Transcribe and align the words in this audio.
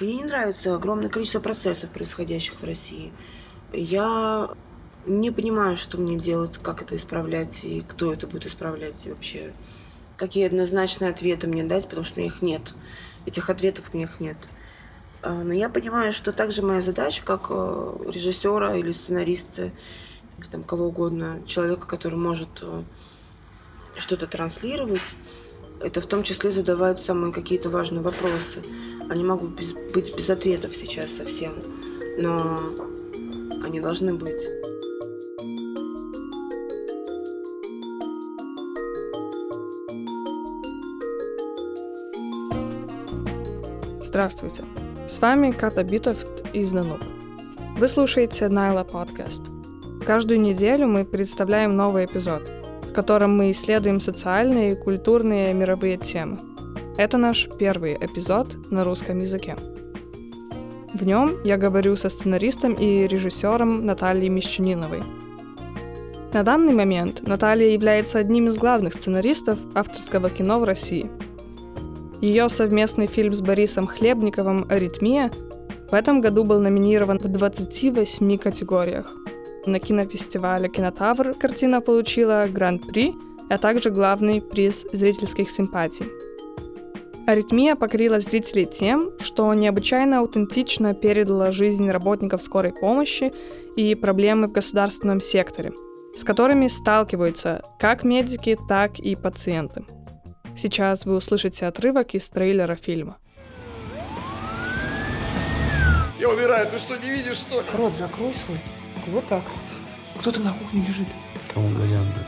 Мне 0.00 0.14
не 0.14 0.24
нравится 0.24 0.74
огромное 0.74 1.08
количество 1.08 1.40
процессов, 1.40 1.90
происходящих 1.90 2.60
в 2.60 2.64
России. 2.64 3.12
Я 3.72 4.48
не 5.06 5.32
понимаю, 5.32 5.76
что 5.76 5.98
мне 5.98 6.16
делать, 6.16 6.56
как 6.58 6.82
это 6.82 6.94
исправлять 6.96 7.64
и 7.64 7.80
кто 7.80 8.12
это 8.12 8.28
будет 8.28 8.46
исправлять 8.46 9.06
и 9.06 9.10
вообще. 9.10 9.52
Какие 10.16 10.46
однозначные 10.46 11.10
ответы 11.10 11.48
мне 11.48 11.64
дать, 11.64 11.84
потому 11.84 12.04
что 12.04 12.20
у 12.20 12.22
меня 12.22 12.32
их 12.32 12.42
нет. 12.42 12.74
Этих 13.26 13.50
ответов 13.50 13.86
у 13.92 13.96
меня 13.96 14.06
их 14.06 14.20
нет. 14.20 14.36
А, 15.20 15.32
но 15.32 15.52
я 15.52 15.68
понимаю, 15.68 16.12
что 16.12 16.32
также 16.32 16.62
моя 16.62 16.80
задача, 16.80 17.24
как 17.24 17.48
э, 17.50 17.96
режиссера 18.06 18.76
или 18.76 18.92
сценариста, 18.92 19.72
или 20.38 20.46
там 20.46 20.62
кого 20.62 20.86
угодно, 20.86 21.42
человека, 21.44 21.88
который 21.88 22.18
может 22.18 22.60
э, 22.62 22.84
что-то 23.96 24.28
транслировать, 24.28 25.02
это 25.80 26.00
в 26.00 26.06
том 26.06 26.22
числе 26.22 26.50
задавать 26.50 27.00
самые 27.00 27.32
какие-то 27.32 27.70
важные 27.70 28.02
вопросы. 28.02 28.62
Они 29.08 29.24
могут 29.24 29.50
без, 29.50 29.72
быть 29.72 30.16
без 30.16 30.28
ответов 30.30 30.74
сейчас 30.74 31.12
совсем, 31.12 31.52
но 32.18 32.60
они 33.64 33.80
должны 33.80 34.14
быть. 34.14 34.42
Здравствуйте. 44.02 44.64
С 45.06 45.20
вами 45.20 45.52
Ката 45.52 45.84
Битовт 45.84 46.44
из 46.52 46.72
Нанук. 46.72 47.00
Вы 47.76 47.86
слушаете 47.86 48.48
Найла 48.48 48.82
подкаст. 48.82 49.42
Каждую 50.04 50.40
неделю 50.40 50.88
мы 50.88 51.04
представляем 51.04 51.76
новый 51.76 52.06
эпизод, 52.06 52.42
котором 52.98 53.36
мы 53.36 53.50
исследуем 53.50 54.00
социальные, 54.00 54.76
культурные, 54.76 55.54
мировые 55.54 55.96
темы. 55.98 56.38
Это 56.96 57.18
наш 57.18 57.48
первый 57.58 57.94
эпизод 57.94 58.56
на 58.70 58.82
русском 58.82 59.20
языке. 59.20 59.56
В 60.94 61.06
нем 61.06 61.36
я 61.44 61.56
говорю 61.56 61.96
со 61.96 62.08
сценаристом 62.08 62.74
и 62.74 63.06
режиссером 63.06 63.86
Натальей 63.86 64.28
Мещаниновой. 64.28 65.02
На 66.32 66.42
данный 66.42 66.74
момент 66.74 67.22
Наталья 67.26 67.68
является 67.68 68.18
одним 68.18 68.48
из 68.48 68.58
главных 68.58 68.94
сценаристов 68.94 69.58
авторского 69.74 70.30
кино 70.30 70.58
в 70.58 70.64
России– 70.64 71.08
ее 72.20 72.48
совместный 72.48 73.06
фильм 73.06 73.32
с 73.32 73.40
Борисом 73.40 73.86
Хлебниковым 73.86 74.66
«Аритмия» 74.68 75.30
в 75.88 75.94
этом 75.94 76.20
году 76.20 76.42
был 76.42 76.58
номинирован 76.58 77.20
в 77.20 77.28
28 77.28 78.38
категориях. 78.38 79.14
На 79.68 79.80
кинофестивале 79.80 80.68
«Кинотавр» 80.68 81.34
картина 81.34 81.80
получила 81.80 82.46
гран-при, 82.48 83.14
а 83.50 83.58
также 83.58 83.90
главный 83.90 84.40
приз 84.40 84.86
зрительских 84.92 85.50
симпатий. 85.50 86.06
«Аритмия» 87.26 87.76
покорила 87.76 88.18
зрителей 88.18 88.64
тем, 88.64 89.12
что 89.20 89.52
необычайно 89.54 90.20
аутентично 90.20 90.94
передала 90.94 91.52
жизнь 91.52 91.90
работников 91.90 92.42
скорой 92.42 92.72
помощи 92.72 93.32
и 93.76 93.94
проблемы 93.94 94.46
в 94.46 94.52
государственном 94.52 95.20
секторе, 95.20 95.72
с 96.16 96.24
которыми 96.24 96.68
сталкиваются 96.68 97.62
как 97.78 98.04
медики, 98.04 98.58
так 98.68 98.98
и 98.98 99.14
пациенты– 99.14 99.84
Сейчас 100.58 101.06
вы 101.06 101.14
услышите 101.14 101.66
отрывок 101.66 102.14
из 102.14 102.28
трейлера 102.28 102.74
фильма. 102.74 103.18
Я 106.18 106.30
умираю, 106.30 106.66
ты 106.66 106.78
что, 106.78 106.96
не 106.96 107.10
видишь, 107.10 107.36
что 107.36 107.60
ли? 107.60 107.66
Рот 107.76 107.94
закрой 107.94 108.34
свой. 108.34 108.58
Вот 109.10 109.26
так. 109.28 109.42
Кто 110.18 110.32
там 110.32 110.44
на 110.44 110.52
кухне 110.52 110.84
лежит? 110.86 111.08
Кому 111.52 111.68
Гаянда? 111.70 112.24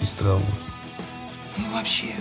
Из 0.00 0.10
травмы. 0.10 0.44
Ну 1.56 1.72
вообще. 1.72 2.14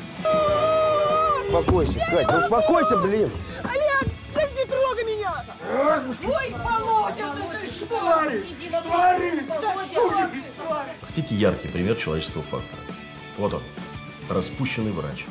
Успокойся, 1.47 1.99
Кать, 2.11 2.27
ну 2.31 2.38
успокойся, 2.38 2.97
блин! 2.97 3.29
Олег, 3.63 4.51
не 4.55 4.66
трогай 4.66 5.03
меня! 5.03 5.43
Ой, 6.23 6.55
Володя, 6.63 7.33
ну 7.38 7.49
ты 7.59 7.66
что? 7.66 7.85
Твари! 7.88 8.43
Твари! 8.83 9.43
Суки! 9.93 10.44
Хотите 11.01 11.35
яркий 11.35 11.67
пример 11.67 11.95
человеческого 11.95 12.44
фактора? 12.44 12.81
Вот 13.38 13.53
он. 13.53 13.61
Распущенный 14.29 14.91
врач. 14.91 15.25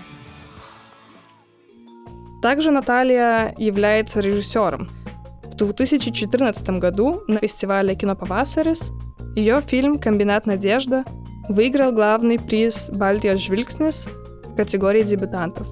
Также 2.43 2.71
Наталья 2.71 3.55
является 3.57 4.21
режиссером. 4.21 4.89
В 5.61 5.73
2014 5.73 6.71
году 6.79 7.23
на 7.27 7.41
фестивале 7.41 7.97
«Кино 7.97 8.15
Павасарис» 8.15 8.93
ее 9.35 9.61
фильм 9.61 9.99
«Комбинат 9.99 10.47
надежда» 10.47 11.05
выиграл 11.49 11.91
главный 11.91 12.39
приз 12.39 12.89
«Бальтия 12.91 13.37
Жвилькснес» 13.37 14.07
в 14.45 14.55
категории 14.55 15.03
дебютантов. 15.03 15.67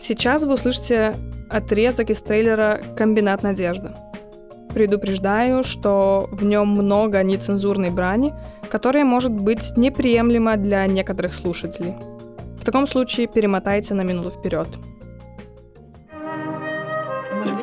Сейчас 0.00 0.44
вы 0.44 0.54
услышите 0.54 1.14
отрезок 1.48 2.10
из 2.10 2.20
трейлера 2.20 2.80
«Комбинат 2.96 3.44
надежда». 3.44 3.94
Предупреждаю, 4.74 5.62
что 5.62 6.28
в 6.32 6.44
нем 6.44 6.68
много 6.70 7.22
нецензурной 7.22 7.90
брани, 7.90 8.34
которая 8.70 9.04
может 9.04 9.32
быть 9.32 9.76
неприемлема 9.76 10.56
для 10.56 10.84
некоторых 10.86 11.34
слушателей. 11.34 11.94
В 12.60 12.64
таком 12.64 12.88
случае 12.88 13.28
перемотайте 13.28 13.94
на 13.94 14.02
минуту 14.02 14.30
вперед– 14.30 14.68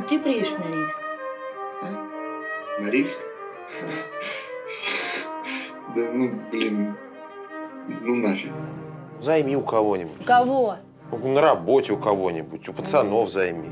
ты 0.08 0.20
приедешь 0.20 0.48
в 0.48 0.60
Норильск? 0.60 1.07
Норильск? 2.80 3.18
Да 5.96 6.02
ну, 6.14 6.32
блин, 6.52 6.96
ну 8.02 8.16
нафиг. 8.16 8.52
Займи 9.20 9.56
у 9.56 9.62
кого-нибудь. 9.62 10.24
Кого? 10.26 10.76
Ну, 11.12 11.28
на 11.34 11.42
работе 11.42 11.94
у 11.94 11.98
кого-нибудь, 11.98 12.70
у 12.70 12.74
пацанов 12.74 13.30
займи. 13.32 13.72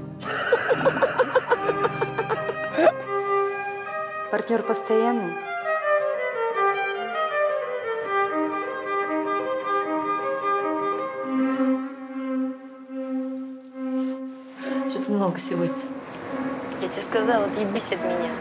Партнер 4.32 4.64
постоянный? 4.64 5.34
Что-то 14.90 15.12
много 15.12 15.38
сегодня. 15.38 15.76
Я 16.82 16.88
тебе 16.88 17.02
сказала, 17.02 17.46
отъебись 17.46 17.92
от 17.92 18.04
меня. 18.04 18.32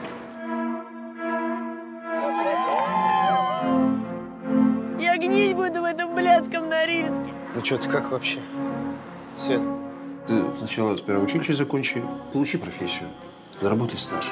Ну 7.55 7.65
что, 7.65 7.79
ты 7.79 7.89
как 7.89 8.11
вообще? 8.11 8.41
Свет? 9.37 9.61
Ты 10.27 10.43
сначала 10.59 10.97
сперва 10.97 11.23
училище 11.23 11.55
закончи, 11.55 12.03
получи 12.33 12.59
профессию, 12.59 13.09
заработай 13.61 13.97
стаж. 13.97 14.25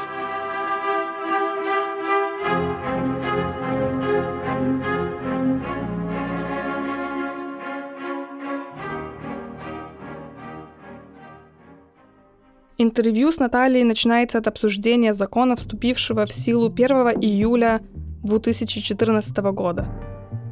Интервью 12.77 13.31
с 13.31 13.39
Натальей 13.39 13.85
начинается 13.85 14.39
от 14.39 14.49
обсуждения 14.49 15.13
закона, 15.13 15.55
вступившего 15.55 16.27
в 16.27 16.33
силу 16.33 16.67
1 16.67 16.91
июля 17.21 17.83
2014 18.25 19.37
года, 19.53 19.87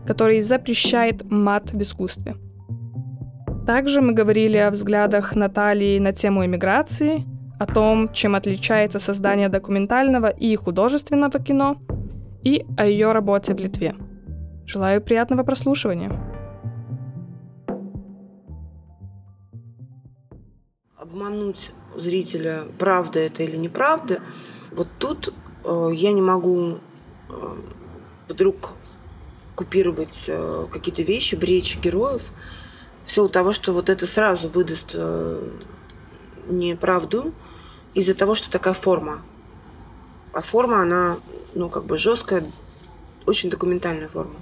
который 0.06 0.40
запрещает 0.40 1.28
мат 1.28 1.72
в 1.72 1.82
искусстве. 1.82 2.36
Также 3.70 4.00
мы 4.00 4.14
говорили 4.14 4.56
о 4.56 4.72
взглядах 4.72 5.36
Натальи 5.36 6.00
на 6.00 6.12
тему 6.12 6.44
иммиграции, 6.44 7.24
о 7.60 7.66
том, 7.66 8.12
чем 8.12 8.34
отличается 8.34 8.98
создание 8.98 9.48
документального 9.48 10.26
и 10.26 10.56
художественного 10.56 11.38
кино, 11.38 11.76
и 12.42 12.66
о 12.76 12.84
ее 12.84 13.12
работе 13.12 13.54
в 13.54 13.60
Литве. 13.60 13.94
Желаю 14.66 15.00
приятного 15.00 15.44
прослушивания. 15.44 16.10
Обмануть 20.96 21.70
зрителя, 21.94 22.62
правда 22.76 23.20
это 23.20 23.44
или 23.44 23.54
неправда. 23.56 24.18
Вот 24.72 24.88
тут 24.98 25.32
э, 25.64 25.90
я 25.94 26.10
не 26.10 26.22
могу 26.22 26.78
э, 27.28 27.32
вдруг 28.26 28.72
купировать 29.54 30.24
э, 30.26 30.66
какие-то 30.72 31.02
вещи 31.02 31.36
в 31.36 31.44
речи 31.44 31.78
героев 31.80 32.32
в 33.04 33.10
силу 33.10 33.28
того, 33.28 33.52
что 33.52 33.72
вот 33.72 33.88
это 33.88 34.06
сразу 34.06 34.48
выдаст 34.48 34.92
э, 34.94 35.50
неправду 36.48 37.32
из-за 37.94 38.14
того, 38.14 38.34
что 38.34 38.50
такая 38.50 38.74
форма. 38.74 39.22
А 40.32 40.40
форма, 40.40 40.82
она, 40.82 41.18
ну, 41.54 41.68
как 41.68 41.84
бы 41.84 41.96
жесткая, 41.96 42.44
очень 43.26 43.50
документальная 43.50 44.08
форма. 44.08 44.34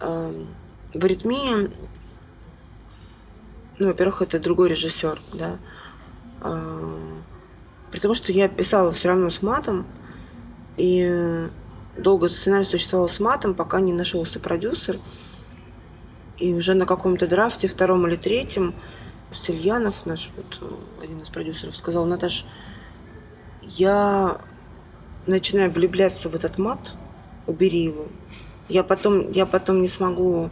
Э, 0.00 0.44
в 0.94 1.04
аритмии, 1.04 1.70
ну, 3.78 3.88
во-первых, 3.88 4.22
это 4.22 4.38
другой 4.38 4.68
режиссер, 4.68 5.20
да, 5.32 5.58
а, 6.40 6.98
при 7.90 7.98
том, 7.98 8.14
что 8.14 8.32
я 8.32 8.48
писала 8.48 8.90
все 8.92 9.08
равно 9.08 9.30
с 9.30 9.42
матом, 9.42 9.86
и 10.76 11.48
долго 11.96 12.28
сценарий 12.28 12.64
существовал 12.64 13.08
с 13.08 13.20
матом, 13.20 13.54
пока 13.54 13.80
не 13.80 13.92
нашелся 13.92 14.40
продюсер. 14.40 14.98
И 16.40 16.54
уже 16.54 16.74
на 16.74 16.86
каком-то 16.86 17.26
драфте, 17.26 17.68
втором 17.68 18.06
или 18.06 18.16
третьем, 18.16 18.74
Сельянов, 19.32 20.06
наш 20.06 20.30
вот, 20.36 20.80
один 21.02 21.20
из 21.20 21.28
продюсеров, 21.28 21.76
сказал, 21.76 22.04
Наташ, 22.06 22.44
я 23.62 24.40
начинаю 25.26 25.70
влюбляться 25.70 26.28
в 26.28 26.34
этот 26.34 26.58
мат, 26.58 26.94
убери 27.46 27.84
его. 27.84 28.06
Я 28.68 28.82
потом, 28.82 29.30
я 29.30 29.46
потом 29.46 29.82
не 29.82 29.88
смогу 29.88 30.50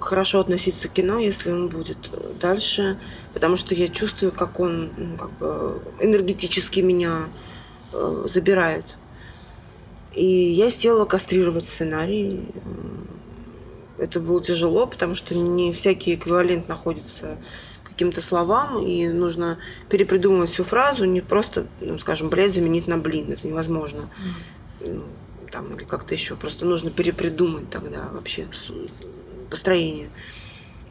хорошо 0.00 0.40
относиться 0.40 0.88
к 0.88 0.92
кино, 0.92 1.18
если 1.18 1.52
он 1.52 1.68
будет 1.68 2.10
дальше, 2.40 2.98
потому 3.34 3.56
что 3.56 3.74
я 3.74 3.88
чувствую, 3.88 4.32
как 4.32 4.58
он 4.58 4.90
ну, 4.96 5.16
как 5.16 5.30
бы 5.38 5.82
энергетически 6.00 6.80
меня 6.80 7.28
э, 7.92 8.24
забирает. 8.26 8.96
И 10.12 10.24
я 10.24 10.70
села 10.70 11.04
кастрировать 11.04 11.66
сценарий. 11.66 12.46
Это 13.98 14.20
было 14.20 14.42
тяжело, 14.42 14.86
потому 14.86 15.14
что 15.14 15.34
не 15.34 15.72
всякий 15.72 16.14
эквивалент 16.14 16.68
находится 16.68 17.38
каким-то 17.84 18.22
словам, 18.22 18.82
и 18.82 19.06
нужно 19.08 19.58
перепридумывать 19.90 20.50
всю 20.50 20.64
фразу, 20.64 21.04
не 21.04 21.20
просто, 21.20 21.66
ну, 21.80 21.98
скажем, 21.98 22.30
блядь, 22.30 22.54
заменить 22.54 22.86
на 22.86 22.96
блин. 22.96 23.30
Это 23.30 23.46
невозможно. 23.46 24.08
Mm. 24.80 25.04
Там, 25.50 25.74
или 25.74 25.84
как-то 25.84 26.14
еще. 26.14 26.34
Просто 26.34 26.64
нужно 26.64 26.90
перепридумать 26.90 27.68
тогда 27.68 28.08
вообще 28.12 28.46
построение. 29.50 30.08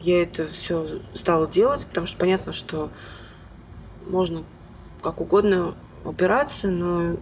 Я 0.00 0.22
это 0.22 0.46
все 0.48 1.00
стала 1.14 1.48
делать, 1.48 1.86
потому 1.86 2.06
что 2.06 2.18
понятно, 2.18 2.52
что 2.52 2.90
можно 4.06 4.44
как 5.00 5.20
угодно 5.20 5.74
упираться, 6.04 6.68
но 6.68 7.16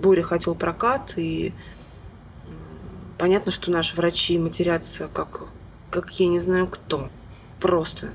Боря 0.00 0.22
хотел 0.22 0.54
прокат, 0.54 1.14
и 1.16 1.52
понятно, 3.18 3.52
что 3.52 3.70
наши 3.70 3.94
врачи 3.96 4.38
матерятся 4.38 5.08
как, 5.12 5.48
как 5.90 6.12
я 6.20 6.28
не 6.28 6.40
знаю 6.40 6.66
кто. 6.66 7.08
Просто. 7.60 8.10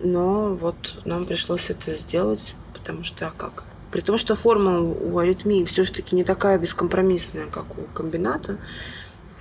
Но 0.00 0.54
вот 0.54 1.00
нам 1.04 1.24
пришлось 1.24 1.70
это 1.70 1.94
сделать, 1.96 2.54
потому 2.72 3.02
что 3.02 3.28
а 3.28 3.30
как? 3.30 3.64
При 3.90 4.00
том, 4.00 4.18
что 4.18 4.34
форма 4.34 4.80
у 4.80 5.18
аритмии 5.18 5.64
все-таки 5.64 6.16
не 6.16 6.24
такая 6.24 6.58
бескомпромиссная, 6.58 7.46
как 7.46 7.78
у 7.78 7.82
комбината, 7.94 8.58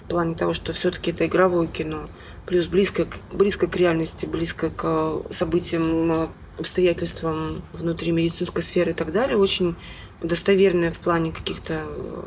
в 0.04 0.10
плане 0.10 0.36
того, 0.36 0.54
что 0.54 0.74
все-таки 0.74 1.12
это 1.12 1.26
игровое 1.26 1.68
кино, 1.68 2.10
плюс 2.46 2.68
близко, 2.68 3.08
близко 3.32 3.68
к 3.68 3.76
реальности, 3.78 4.26
близко 4.26 4.70
к 4.70 5.24
событиям, 5.32 6.30
обстоятельствам 6.58 7.62
внутри 7.74 8.12
медицинской 8.12 8.62
сферы 8.62 8.92
и 8.92 8.94
так 8.94 9.12
далее, 9.12 9.38
очень 9.38 9.76
достоверная 10.22 10.92
в 10.92 11.00
плане 11.00 11.32
каких-то 11.32 11.82
э, 11.86 12.24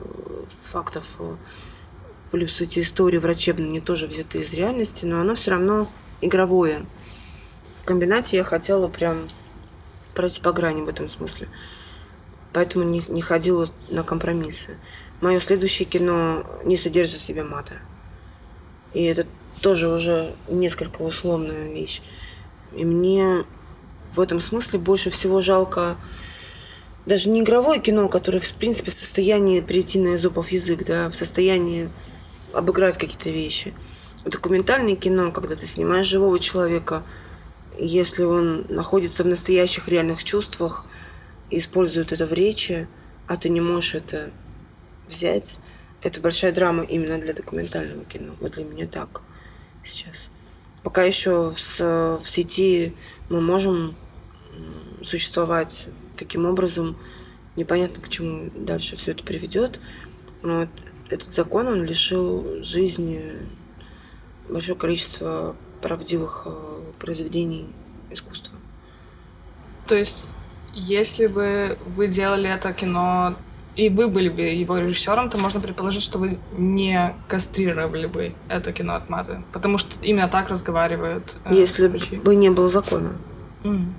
фактов. 0.63 1.05
Плюс 2.35 2.61
эти 2.61 2.81
истории 2.81 3.19
врачебные 3.19 3.71
не 3.71 3.81
тоже 3.81 4.09
взяты 4.09 4.41
из 4.41 4.53
реальности, 4.53 5.05
но 5.05 5.21
оно 5.21 5.37
все 5.37 5.53
равно 5.53 5.87
игровое. 6.21 6.85
В 7.81 7.85
комбинате 7.85 8.39
я 8.39 8.43
хотела 8.43 8.89
прям 8.89 9.29
пройти 10.17 10.41
по 10.41 10.53
грани 10.53 10.83
в 10.83 10.89
этом 10.89 11.07
смысле. 11.07 11.47
Поэтому 12.53 12.85
не, 12.85 13.05
не 13.07 13.23
ходила 13.23 13.71
на 13.89 14.03
компромиссы. 14.03 14.79
Мое 15.21 15.39
следующее 15.39 15.87
кино 15.87 16.45
не 16.65 16.77
содержит 16.77 17.21
в 17.21 17.25
себе 17.25 17.45
мата. 17.45 17.75
И 18.95 19.05
это 19.05 19.29
тоже 19.61 19.87
уже 19.87 20.35
несколько 20.49 21.03
условная 21.03 21.73
вещь. 21.73 22.03
И 22.77 22.85
мне 22.85 23.45
в 24.11 24.19
этом 24.19 24.41
смысле 24.41 24.81
больше 24.81 25.11
всего 25.11 25.41
жалко 25.41 25.97
даже 27.07 27.29
не 27.29 27.43
игровое 27.43 27.79
кино, 27.79 28.09
которое, 28.09 28.41
в 28.41 28.55
принципе, 28.55 28.91
в 28.91 28.95
состоянии 28.95 29.61
перейти 29.61 30.01
на 30.01 30.17
изопов 30.17 30.51
язык, 30.51 30.85
да, 30.85 31.09
в 31.11 31.15
состоянии 31.15 31.91
обыграть 32.55 32.99
какие-то 32.99 33.31
вещи. 33.31 33.75
Документальное 34.25 34.97
кино, 34.97 35.33
когда 35.33 35.55
ты 35.55 35.67
снимаешь 35.67 36.07
живого 36.07 36.39
человека, 36.39 37.03
если 37.79 38.23
он 38.23 38.67
находится 38.69 39.25
в 39.25 39.27
настоящих 39.27 39.89
реальных 39.89 40.25
чувствах 40.25 40.87
и 41.51 41.59
использует 41.59 42.13
это 42.13 42.25
в 42.27 42.33
речи, 42.33 42.89
а 43.27 43.37
ты 43.37 43.49
не 43.49 43.61
можешь 43.61 43.95
это 43.95 44.31
взять, 45.09 45.59
это 46.03 46.21
большая 46.21 46.53
драма 46.53 46.85
именно 46.85 47.19
для 47.19 47.35
документального 47.35 48.05
кино. 48.05 48.35
Вот 48.41 48.53
для 48.53 48.65
меня 48.65 48.87
так 48.87 49.23
сейчас. 49.85 50.29
Пока 50.83 51.03
еще 51.03 51.53
с, 51.57 51.81
в 51.81 52.29
сети 52.29 52.95
мы 53.31 53.41
можем 53.41 53.95
существовать 55.03 55.87
таким 56.17 56.45
образом. 56.47 56.97
Непонятно, 57.57 58.03
к 58.03 58.09
чему 58.09 58.51
дальше 58.55 58.97
все 58.97 59.13
это 59.13 59.25
приведет. 59.25 59.81
Но 60.43 60.69
этот 61.11 61.35
закон, 61.35 61.69
он 61.69 61.85
лишил 61.85 62.63
жизни 62.63 63.33
большое 64.49 64.79
количество 64.79 65.57
правдивых 65.81 66.45
э, 66.47 66.51
произведений 66.99 67.69
искусства. 68.11 68.59
То 69.87 69.95
есть, 69.95 70.27
если 70.73 71.27
бы 71.27 71.79
вы 71.87 72.09
делали 72.09 72.49
это 72.49 72.73
кино 72.73 73.35
и 73.77 73.89
вы 73.89 74.07
были 74.09 74.29
бы 74.29 74.43
его 74.43 74.79
режиссером, 74.79 75.31
то 75.31 75.39
можно 75.39 75.61
предположить, 75.61 76.03
что 76.03 76.19
вы 76.19 76.39
не 76.57 77.15
кастрировали 77.29 78.07
бы 78.07 78.35
это 78.49 78.73
кино 78.73 78.95
от 78.95 79.09
маты. 79.09 79.43
Потому 79.53 79.79
что 79.79 79.97
именно 80.01 80.29
так 80.29 80.49
разговаривают. 80.49 81.37
Э, 81.45 81.55
Если 81.55 81.89
врачи. 81.89 82.17
бы 82.17 82.37
не 82.37 82.51
было 82.51 82.69
закона. 82.69 83.13
Mm. 83.65 83.93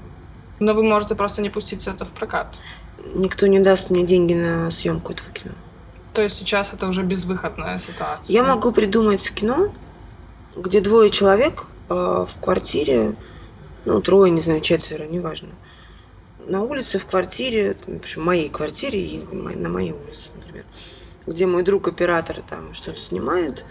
Но 0.59 0.73
вы 0.73 0.83
можете 0.83 1.15
просто 1.15 1.41
не 1.41 1.49
пустить 1.49 1.87
это 1.87 2.05
в 2.05 2.11
прокат. 2.11 2.57
Никто 3.13 3.47
не 3.47 3.59
даст 3.59 3.89
мне 3.89 4.05
деньги 4.05 4.33
на 4.33 4.71
съемку 4.71 5.11
этого 5.11 5.29
кино. 5.31 5.53
То 6.15 6.21
есть 6.21 6.37
сейчас 6.37 6.71
это 6.71 6.87
уже 6.87 7.03
безвыходная 7.03 7.77
ситуация. 7.77 8.33
Я 8.33 8.43
могу 8.43 8.71
придумать 8.71 9.29
кино, 9.31 9.73
где 10.55 10.79
двое 10.79 11.09
человек 11.09 11.65
э, 11.89 11.93
в 11.93 12.39
квартире, 12.39 13.15
ну, 13.83 14.01
трое, 14.01 14.31
не 14.31 14.39
знаю, 14.39 14.61
четверо, 14.61 15.03
неважно. 15.03 15.49
На 16.47 16.61
улице, 16.61 16.99
в 16.99 17.05
квартире, 17.05 17.75
в 17.85 18.17
моей 18.17 18.47
квартире 18.47 19.05
и 19.05 19.25
на 19.35 19.67
моей 19.67 19.91
улице, 19.91 20.31
например, 20.37 20.63
где 21.27 21.47
мой 21.47 21.63
друг 21.63 21.89
оператор 21.89 22.41
там 22.49 22.73
что-то 22.73 23.01
снимает, 23.01 23.65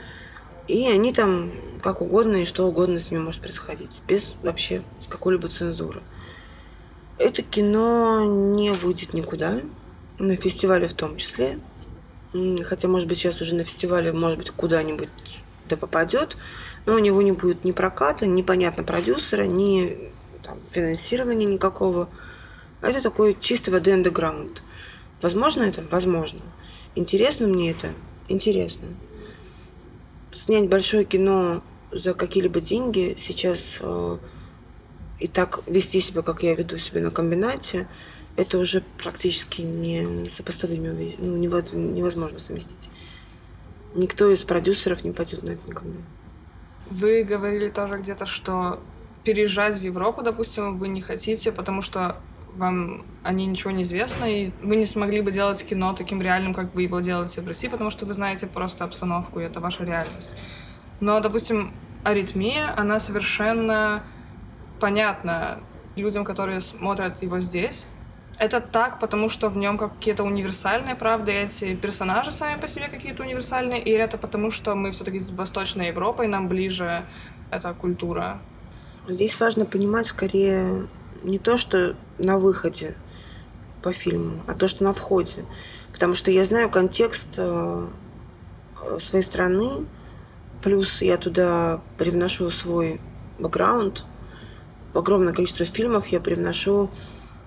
и 0.68 0.86
они 0.86 1.14
там 1.14 1.50
как 1.82 2.02
угодно 2.02 2.36
и 2.36 2.44
что 2.44 2.66
угодно 2.66 2.98
с 2.98 3.10
ними 3.10 3.22
может 3.22 3.40
происходить, 3.40 3.90
без 4.06 4.34
вообще 4.42 4.82
какой-либо 5.08 5.48
цензуры. 5.48 6.02
Это 7.18 7.40
кино 7.42 8.22
не 8.54 8.70
выйдет 8.70 9.14
никуда, 9.14 9.60
на 10.18 10.36
фестивале 10.36 10.88
в 10.88 10.94
том 10.94 11.16
числе. 11.16 11.58
Хотя, 12.64 12.88
может 12.88 13.06
быть, 13.06 13.18
сейчас 13.18 13.40
уже 13.40 13.54
на 13.54 13.64
фестивале, 13.64 14.12
может 14.12 14.38
быть, 14.38 14.50
куда-нибудь 14.50 15.08
да 15.68 15.76
попадет, 15.76 16.36
но 16.84 16.94
у 16.94 16.98
него 16.98 17.22
не 17.22 17.32
будет 17.32 17.64
ни 17.64 17.72
проката, 17.72 18.26
ни, 18.26 18.42
понятно, 18.42 18.84
продюсера, 18.84 19.44
ни 19.44 20.10
там, 20.42 20.58
финансирования 20.70 21.46
никакого. 21.46 22.08
Это 22.82 23.00
такой 23.00 23.36
чистой 23.40 23.70
воды 23.70 23.92
андеграунд. 23.92 24.62
Возможно 25.22 25.62
это? 25.62 25.82
Возможно. 25.90 26.40
Интересно 26.94 27.48
мне 27.48 27.70
это? 27.70 27.92
Интересно. 28.28 28.88
Снять 30.32 30.68
большое 30.68 31.04
кино 31.04 31.62
за 31.92 32.14
какие-либо 32.14 32.60
деньги 32.60 33.16
сейчас 33.18 33.78
э, 33.80 34.18
и 35.20 35.28
так 35.28 35.60
вести 35.66 36.00
себя, 36.00 36.22
как 36.22 36.42
я 36.42 36.54
веду 36.54 36.78
себя 36.78 37.00
на 37.00 37.10
комбинате, 37.10 37.88
это 38.36 38.58
уже 38.58 38.82
практически 39.02 39.62
не 39.62 40.24
сопоставимо, 40.26 40.92
ну, 41.18 41.36
невозможно 41.36 42.38
совместить. 42.38 42.90
Никто 43.94 44.28
из 44.30 44.44
продюсеров 44.44 45.04
не 45.04 45.12
пойдет 45.12 45.42
на 45.42 45.50
это 45.50 45.68
никогда. 45.68 45.98
Вы 46.90 47.22
говорили 47.22 47.70
тоже 47.70 47.98
где-то, 47.98 48.26
что 48.26 48.80
переезжать 49.22 49.78
в 49.78 49.82
Европу, 49.82 50.22
допустим, 50.22 50.76
вы 50.78 50.88
не 50.88 51.00
хотите, 51.00 51.52
потому 51.52 51.80
что 51.80 52.16
вам 52.56 53.04
о 53.22 53.32
ней 53.32 53.46
ничего 53.46 53.70
не 53.70 53.82
известно, 53.82 54.24
и 54.24 54.50
вы 54.62 54.76
не 54.76 54.86
смогли 54.86 55.20
бы 55.22 55.32
делать 55.32 55.64
кино 55.64 55.92
таким 55.92 56.20
реальным, 56.22 56.54
как 56.54 56.74
вы 56.74 56.82
его 56.82 57.00
делаете 57.00 57.40
в 57.40 57.46
России, 57.46 57.68
потому 57.68 57.90
что 57.90 58.06
вы 58.06 58.12
знаете 58.12 58.46
просто 58.46 58.84
обстановку, 58.84 59.40
и 59.40 59.44
это 59.44 59.60
ваша 59.60 59.84
реальность. 59.84 60.32
Но, 61.00 61.18
допустим, 61.20 61.72
аритмия, 62.04 62.72
она 62.76 63.00
совершенно 63.00 64.04
понятно 64.78 65.60
людям, 65.96 66.24
которые 66.24 66.60
смотрят 66.60 67.22
его 67.22 67.40
здесь. 67.40 67.86
Это 68.38 68.60
так, 68.60 68.98
потому 68.98 69.28
что 69.28 69.48
в 69.48 69.56
нем 69.56 69.78
какие-то 69.78 70.24
универсальные 70.24 70.96
правды, 70.96 71.32
эти 71.32 71.74
персонажи 71.76 72.32
сами 72.32 72.60
по 72.60 72.66
себе 72.66 72.88
какие-то 72.88 73.22
универсальные, 73.22 73.82
или 73.82 73.98
это 73.98 74.18
потому, 74.18 74.50
что 74.50 74.74
мы 74.74 74.90
все-таки 74.90 75.18
из 75.18 75.30
Восточной 75.30 75.88
Европы, 75.88 76.24
и 76.24 76.28
нам 76.28 76.48
ближе 76.48 77.06
эта 77.50 77.72
культура? 77.74 78.40
Здесь 79.06 79.38
важно 79.38 79.66
понимать 79.66 80.06
скорее 80.06 80.88
не 81.22 81.38
то, 81.38 81.56
что 81.56 81.94
на 82.18 82.38
выходе 82.38 82.96
по 83.82 83.92
фильму, 83.92 84.42
а 84.46 84.54
то, 84.54 84.66
что 84.66 84.82
на 84.82 84.92
входе. 84.92 85.44
Потому 85.92 86.14
что 86.14 86.30
я 86.30 86.44
знаю 86.44 86.70
контекст 86.70 87.28
э, 87.36 87.88
своей 88.98 89.24
страны, 89.24 89.86
плюс 90.62 91.02
я 91.02 91.18
туда 91.18 91.80
привношу 91.98 92.50
свой 92.50 93.00
бэкграунд, 93.38 94.04
огромное 94.92 95.32
количество 95.32 95.66
фильмов 95.66 96.08
я 96.08 96.20
привношу 96.20 96.90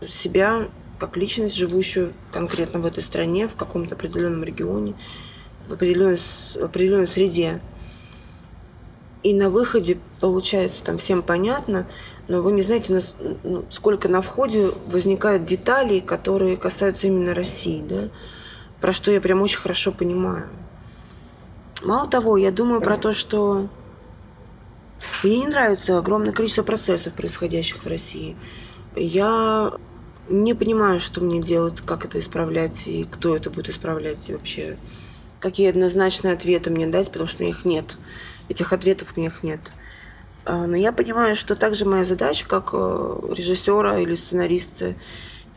себя 0.06 0.68
как 1.00 1.16
личность, 1.16 1.56
живущую 1.56 2.14
конкретно 2.32 2.80
в 2.80 2.86
этой 2.86 3.04
стране, 3.04 3.48
в 3.48 3.56
каком-то 3.56 3.96
определенном 3.96 4.44
регионе, 4.44 4.96
в 5.68 5.74
определенной, 5.74 6.18
в 6.18 6.64
определенной 6.64 7.08
среде. 7.08 7.62
и 9.24 9.34
на 9.34 9.50
выходе 9.50 9.98
получается 10.20 10.84
там 10.84 10.98
всем 10.98 11.22
понятно, 11.22 11.88
но 12.28 12.42
вы 12.42 12.52
не 12.52 12.62
знаете, 12.62 13.02
ну, 13.44 13.66
сколько 13.70 14.08
на 14.08 14.22
входе 14.22 14.72
возникает 14.88 15.46
деталей, 15.46 16.02
которые 16.02 16.58
касаются 16.58 17.08
именно 17.08 17.34
России, 17.34 17.82
да, 17.82 18.10
про 18.80 18.94
что 18.94 19.12
я 19.12 19.20
прям 19.20 19.42
очень 19.42 19.60
хорошо 19.60 19.92
понимаю. 19.92 20.48
Мало 21.84 22.08
того, 22.08 22.38
я 22.38 22.52
думаю 22.52 22.82
про 22.82 22.98
то, 22.98 23.14
что 23.14 23.70
мне 25.24 25.40
не 25.40 25.48
нравится 25.48 25.98
огромное 25.98 26.32
количество 26.32 26.64
процессов, 26.64 27.14
происходящих 27.14 27.84
в 27.84 27.88
России. 27.88 28.36
Я 28.98 29.74
не 30.30 30.54
понимаю, 30.54 31.00
что 31.00 31.22
мне 31.22 31.42
делать, 31.42 31.82
как 31.86 32.06
это 32.06 32.20
исправлять 32.20 32.88
и 32.88 33.06
кто 33.06 33.36
это 33.36 33.50
будет 33.50 33.70
исправлять 33.70 34.30
и 34.30 34.34
вообще 34.34 34.78
какие 35.40 35.70
однозначные 35.70 36.34
ответы 36.34 36.72
мне 36.72 36.88
дать, 36.88 37.08
потому 37.08 37.28
что 37.28 37.44
у 37.44 37.46
меня 37.46 37.56
их 37.56 37.66
нет. 37.66 37.98
Этих 38.50 38.74
ответов 38.74 39.14
у 39.16 39.20
меня 39.20 39.30
их 39.30 39.44
нет. 39.44 39.60
А, 40.46 40.66
но 40.66 40.76
я 40.76 40.92
понимаю, 40.92 41.36
что 41.36 41.56
также 41.56 41.86
моя 41.86 42.06
задача, 42.06 42.48
как 42.48 42.70
э, 42.74 43.20
режиссера 43.34 44.00
или 44.00 44.16
сценариста, 44.16 44.96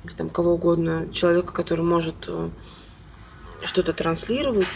или 0.05 0.13
там 0.13 0.29
кого 0.29 0.55
угодно, 0.55 1.09
человека, 1.13 1.53
который 1.53 1.85
может 1.85 2.27
э, 2.29 2.51
что-то 3.63 3.93
транслировать, 3.93 4.67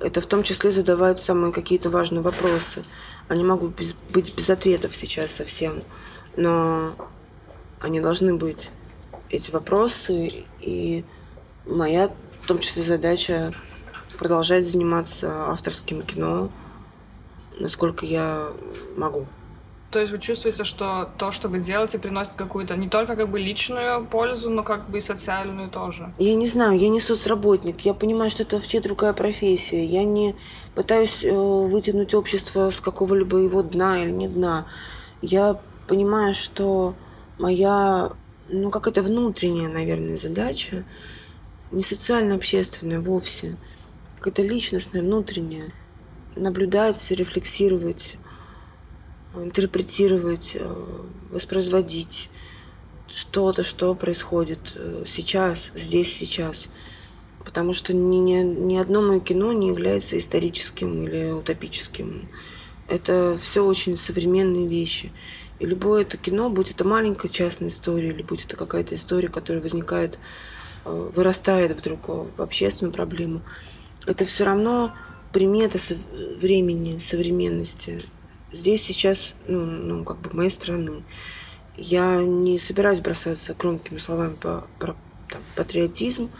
это 0.00 0.20
в 0.20 0.26
том 0.26 0.42
числе 0.42 0.70
задавать 0.70 1.22
самые 1.22 1.52
какие-то 1.52 1.90
важные 1.90 2.22
вопросы. 2.22 2.84
Они 3.28 3.44
могут 3.44 3.76
без, 3.76 3.94
быть 4.12 4.34
без 4.36 4.50
ответов 4.50 4.94
сейчас 4.96 5.30
совсем, 5.30 5.82
но 6.36 6.94
они 7.84 8.00
должны 8.00 8.34
быть, 8.34 8.70
эти 9.30 9.50
вопросы. 9.50 10.44
И 10.60 11.04
моя, 11.66 12.10
в 12.40 12.46
том 12.46 12.58
числе, 12.58 12.82
задача 12.82 13.52
продолжать 14.18 14.66
заниматься 14.66 15.50
авторским 15.50 16.02
кино, 16.02 16.50
насколько 17.58 18.06
я 18.06 18.48
могу. 18.96 19.26
То 19.90 20.00
есть 20.00 20.10
вы 20.10 20.18
чувствуете, 20.18 20.64
что 20.64 21.10
то, 21.18 21.30
что 21.30 21.48
вы 21.48 21.60
делаете, 21.60 22.00
приносит 22.00 22.34
какую-то 22.34 22.74
не 22.74 22.88
только 22.88 23.14
как 23.14 23.28
бы 23.28 23.38
личную 23.38 24.04
пользу, 24.04 24.50
но 24.50 24.64
как 24.64 24.88
бы 24.88 24.98
и 24.98 25.00
социальную 25.00 25.70
тоже? 25.70 26.12
Я 26.18 26.34
не 26.34 26.48
знаю, 26.48 26.78
я 26.78 26.88
не 26.88 26.98
соцработник. 26.98 27.80
Я 27.82 27.94
понимаю, 27.94 28.28
что 28.30 28.42
это 28.42 28.56
вообще 28.56 28.80
другая 28.80 29.12
профессия. 29.12 29.84
Я 29.84 30.04
не 30.04 30.34
пытаюсь 30.74 31.22
э, 31.22 31.30
вытянуть 31.30 32.12
общество 32.14 32.70
с 32.70 32.80
какого-либо 32.80 33.38
его 33.38 33.62
дна 33.62 34.02
или 34.02 34.10
не 34.10 34.26
дна. 34.26 34.66
Я 35.22 35.60
понимаю, 35.86 36.34
что 36.34 36.94
моя, 37.38 38.12
ну, 38.48 38.70
как 38.70 38.86
это 38.86 39.02
внутренняя, 39.02 39.68
наверное, 39.68 40.16
задача, 40.16 40.84
не 41.70 41.82
социально-общественная 41.82 43.00
вовсе, 43.00 43.56
какая-то 44.16 44.42
личностная, 44.42 45.02
внутренняя, 45.02 45.72
наблюдать, 46.36 47.10
рефлексировать, 47.10 48.16
интерпретировать, 49.34 50.52
э, 50.54 50.84
воспроизводить 51.30 52.30
что-то, 53.08 53.62
что 53.62 53.94
происходит 53.94 54.72
э, 54.76 55.04
сейчас, 55.06 55.70
здесь, 55.74 56.12
сейчас. 56.14 56.68
Потому 57.44 57.72
что 57.72 57.92
ни, 57.92 58.16
ни, 58.16 58.42
ни 58.42 58.76
одно 58.76 59.02
мое 59.02 59.20
кино 59.20 59.52
не 59.52 59.68
является 59.68 60.16
историческим 60.18 61.02
или 61.02 61.30
утопическим. 61.30 62.28
Это 62.88 63.36
все 63.40 63.64
очень 63.64 63.98
современные 63.98 64.66
вещи. 64.66 65.12
Любое 65.64 66.02
это 66.02 66.16
кино, 66.16 66.50
будь 66.50 66.70
это 66.70 66.84
маленькая 66.84 67.28
частная 67.28 67.68
история, 67.68 68.08
или 68.08 68.22
будь 68.22 68.44
это 68.44 68.56
какая-то 68.56 68.94
история, 68.94 69.28
которая 69.28 69.62
возникает, 69.62 70.18
э, 70.84 71.10
вырастает 71.14 71.78
вдруг 71.78 72.08
в 72.08 72.40
общественную 72.42 72.92
проблему, 72.92 73.42
это 74.06 74.24
все 74.24 74.44
равно 74.44 74.94
примета 75.32 75.78
времени, 76.38 76.98
современности 77.00 78.00
здесь 78.54 78.82
сейчас, 78.82 79.34
ну, 79.46 79.64
ну, 79.64 80.04
как 80.04 80.18
бы 80.18 80.30
моей 80.32 80.50
страны. 80.50 81.02
Я 81.76 82.22
не 82.22 82.58
собираюсь 82.58 83.00
бросаться 83.00 83.54
громкими 83.54 83.98
словами 83.98 84.34
по, 84.34 84.66
про 84.78 84.96
там, 85.28 85.42
патриотизм, 85.56 86.30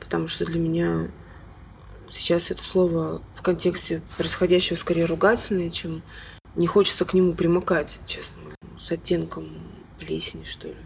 потому 0.00 0.26
что 0.28 0.44
для 0.44 0.58
меня 0.58 1.08
сейчас 2.10 2.50
это 2.50 2.64
слово 2.64 3.22
в 3.34 3.42
контексте 3.42 4.02
происходящего 4.18 4.76
скорее 4.76 5.04
ругательное, 5.04 5.70
чем 5.70 6.02
не 6.56 6.66
хочется 6.66 7.04
к 7.04 7.14
нему 7.14 7.34
примыкать, 7.34 8.00
честно, 8.06 8.39
с 8.80 8.90
оттенком 8.90 9.48
плесени, 9.98 10.44
что 10.44 10.68
ли. 10.68 10.76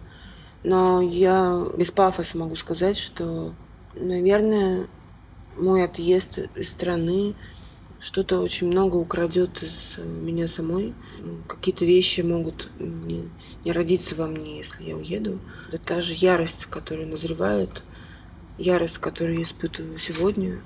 Но 0.64 1.00
я 1.00 1.64
без 1.76 1.90
пафоса 1.90 2.36
могу 2.36 2.56
сказать, 2.56 2.96
что, 2.96 3.54
наверное, 3.94 4.88
мой 5.56 5.84
отъезд 5.84 6.38
из 6.56 6.70
страны 6.70 7.34
что-то 8.00 8.40
очень 8.40 8.66
много 8.66 8.96
украдет 8.96 9.62
из 9.62 9.94
э, 9.96 10.04
меня 10.04 10.48
самой. 10.48 10.92
Какие-то 11.48 11.84
вещи 11.84 12.20
могут 12.20 12.68
не, 12.78 13.30
не 13.64 13.72
родиться 13.72 14.14
во 14.14 14.26
мне, 14.26 14.58
если 14.58 14.84
я 14.84 14.96
уеду. 14.96 15.38
Это 15.68 15.78
та 15.78 16.00
же 16.00 16.14
ярость, 16.14 16.66
которая 16.66 17.06
назревает, 17.06 17.82
ярость, 18.58 18.98
которую 18.98 19.38
я 19.38 19.44
испытываю 19.44 19.98
сегодня 19.98 20.60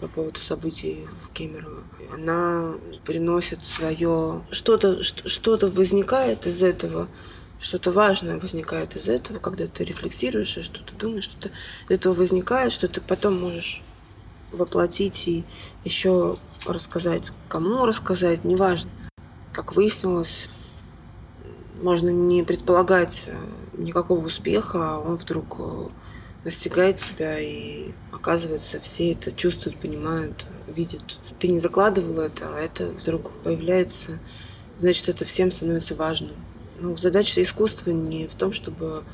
по 0.00 0.08
поводу 0.08 0.40
событий 0.40 1.06
в 1.22 1.32
Кемерово. 1.32 1.82
Она 2.12 2.74
приносит 3.04 3.64
свое... 3.66 4.42
Что-то 4.50 5.02
что 5.02 5.58
возникает 5.72 6.46
из 6.46 6.62
этого, 6.62 7.08
что-то 7.60 7.90
важное 7.90 8.38
возникает 8.38 8.96
из 8.96 9.08
этого, 9.08 9.38
когда 9.38 9.66
ты 9.66 9.84
рефлексируешь, 9.84 10.58
что 10.62 10.82
ты 10.82 10.94
думаешь, 10.94 11.24
что-то 11.24 11.48
из 11.48 11.90
этого 11.90 12.14
возникает, 12.14 12.72
что 12.72 12.88
ты 12.88 13.00
потом 13.00 13.40
можешь 13.40 13.82
воплотить 14.52 15.26
и 15.26 15.44
еще 15.84 16.36
рассказать. 16.66 17.32
Кому 17.48 17.84
рассказать, 17.84 18.44
неважно. 18.44 18.90
Как 19.52 19.74
выяснилось, 19.74 20.48
можно 21.82 22.08
не 22.10 22.42
предполагать 22.42 23.24
э, 23.26 23.36
никакого 23.76 24.24
успеха, 24.24 24.94
а 24.94 24.98
он 24.98 25.16
вдруг 25.16 25.56
э, 25.58 25.88
настигает 26.48 26.96
тебя, 26.96 27.38
и 27.38 27.92
оказывается, 28.10 28.80
все 28.80 29.12
это 29.12 29.32
чувствуют, 29.32 29.78
понимают, 29.78 30.46
видят. 30.66 31.18
Ты 31.38 31.48
не 31.48 31.60
закладывал 31.60 32.20
это, 32.20 32.48
а 32.54 32.58
это 32.58 32.86
вдруг 32.86 33.32
появляется, 33.44 34.18
значит, 34.78 35.10
это 35.10 35.26
всем 35.26 35.50
становится 35.50 35.94
важным. 35.94 36.36
Ну, 36.80 36.96
задача 36.96 37.42
искусства 37.42 37.90
не 37.90 38.26
в 38.26 38.34
том, 38.34 38.54
чтобы 38.54 39.04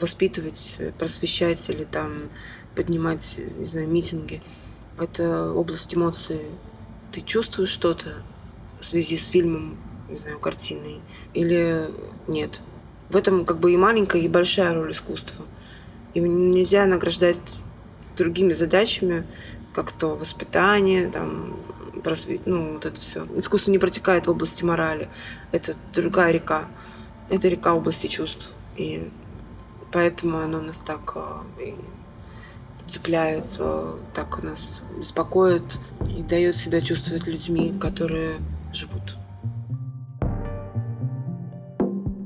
воспитывать, 0.00 0.76
просвещать 0.98 1.68
или 1.68 1.82
там 1.82 2.30
поднимать, 2.76 3.34
не 3.58 3.66
знаю, 3.66 3.88
митинги. 3.88 4.40
Это 5.00 5.52
область 5.52 5.92
эмоций. 5.92 6.42
Ты 7.10 7.22
чувствуешь 7.22 7.70
что-то 7.70 8.22
в 8.80 8.86
связи 8.86 9.18
с 9.18 9.28
фильмом, 9.28 9.78
не 10.08 10.18
знаю, 10.18 10.38
картиной, 10.38 11.00
или 11.34 11.90
нет. 12.28 12.60
В 13.10 13.16
этом 13.16 13.44
как 13.44 13.58
бы 13.58 13.72
и 13.72 13.76
маленькая, 13.76 14.22
и 14.22 14.28
большая 14.28 14.74
роль 14.74 14.92
искусства. 14.92 15.44
Его 16.14 16.26
нельзя 16.26 16.86
награждать 16.86 17.38
другими 18.16 18.52
задачами, 18.52 19.26
как 19.72 19.92
то 19.92 20.08
воспитание, 20.08 21.08
там, 21.08 21.56
просвет... 22.04 22.42
ну, 22.46 22.74
вот 22.74 22.84
это 22.84 23.00
все. 23.00 23.26
Искусство 23.36 23.70
не 23.70 23.78
протекает 23.78 24.26
в 24.26 24.30
области 24.30 24.64
морали. 24.64 25.08
Это 25.52 25.74
другая 25.94 26.32
река. 26.32 26.64
Это 27.30 27.48
река 27.48 27.74
области 27.74 28.06
чувств. 28.08 28.52
И 28.76 29.10
поэтому 29.90 30.38
оно 30.38 30.60
нас 30.60 30.78
так 30.78 31.12
а, 31.16 31.42
цепляет, 32.88 33.46
так 34.14 34.42
нас 34.42 34.82
беспокоит 34.98 35.78
и 36.14 36.22
дает 36.22 36.56
себя 36.56 36.80
чувствовать 36.80 37.26
людьми, 37.26 37.74
которые 37.80 38.36
живут. 38.72 39.16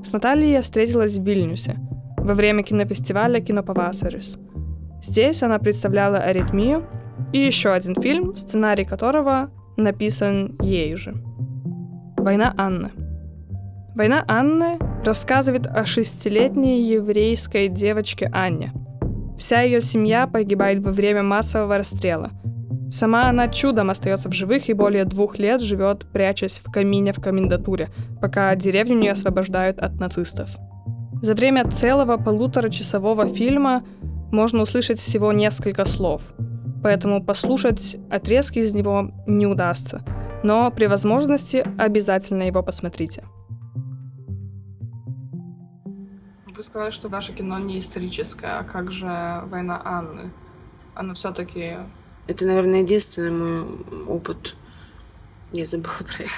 С 0.03 0.11
Натальей 0.11 0.51
я 0.51 0.61
встретилась 0.61 1.17
в 1.17 1.23
Вильнюсе 1.23 1.77
во 2.17 2.33
время 2.33 2.63
кинофестиваля 2.63 3.39
«Кинопавасарис». 3.39 4.37
Здесь 5.01 5.43
она 5.43 5.59
представляла 5.59 6.17
«Аритмию» 6.17 6.85
и 7.31 7.39
еще 7.39 7.71
один 7.71 7.95
фильм, 8.01 8.35
сценарий 8.35 8.85
которого 8.85 9.49
написан 9.77 10.57
ею 10.61 10.97
же. 10.97 11.15
«Война 12.17 12.53
Анны». 12.57 12.91
«Война 13.95 14.25
Анны» 14.27 14.79
рассказывает 15.05 15.65
о 15.67 15.85
шестилетней 15.85 16.83
еврейской 16.83 17.67
девочке 17.67 18.29
Анне– 18.33 18.71
Вся 19.37 19.61
ее 19.61 19.81
семья 19.81 20.25
погибает 20.25 20.83
во 20.83 20.91
время 20.91 21.21
массового 21.21 21.77
расстрела. 21.77 22.31
Сама 22.89 23.29
она 23.29 23.49
чудом 23.49 23.89
остается 23.89 24.29
в 24.29 24.33
живых 24.33 24.69
и 24.69 24.73
более 24.73 25.05
двух 25.05 25.37
лет 25.37 25.61
живет, 25.61 26.07
прячась 26.11 26.59
в 26.63 26.71
камине 26.71 27.13
в 27.13 27.21
комендатуре, 27.21 27.89
пока 28.19 28.55
деревню 28.55 28.95
не 28.97 29.09
освобождают 29.09 29.77
от 29.77 29.99
нацистов. 29.99 30.57
За 31.21 31.33
время 31.33 31.69
целого 31.69 32.17
полуторачасового 32.17 33.25
фильма 33.27 33.83
можно 34.31 34.61
услышать 34.61 34.99
всего 34.99 35.31
несколько 35.31 35.83
слов, 35.85 36.21
поэтому 36.83 37.23
послушать 37.23 37.97
отрезки 38.11 38.59
из 38.59 38.73
него 38.73 39.11
не 39.25 39.47
удастся, 39.47 40.03
но 40.43 40.69
при 40.69 40.85
возможности 40.85 41.65
обязательно 41.79 42.43
его 42.43 42.61
посмотрите. 42.61 43.23
Вы 46.55 46.63
сказали, 46.63 46.91
что 46.91 47.09
ваше 47.09 47.33
кино 47.33 47.57
не 47.59 47.79
историческое, 47.79 48.59
а 48.59 48.63
как 48.63 48.91
же 48.91 49.07
«Война 49.49 49.81
Анны»? 49.83 50.31
Оно 50.93 51.13
все-таки... 51.13 51.77
Это, 52.27 52.45
наверное, 52.45 52.81
единственный 52.81 53.31
мой 53.31 54.05
опыт. 54.07 54.55
Я 55.51 55.65
забыла 55.65 55.93
про 55.99 56.23
это. 56.23 56.31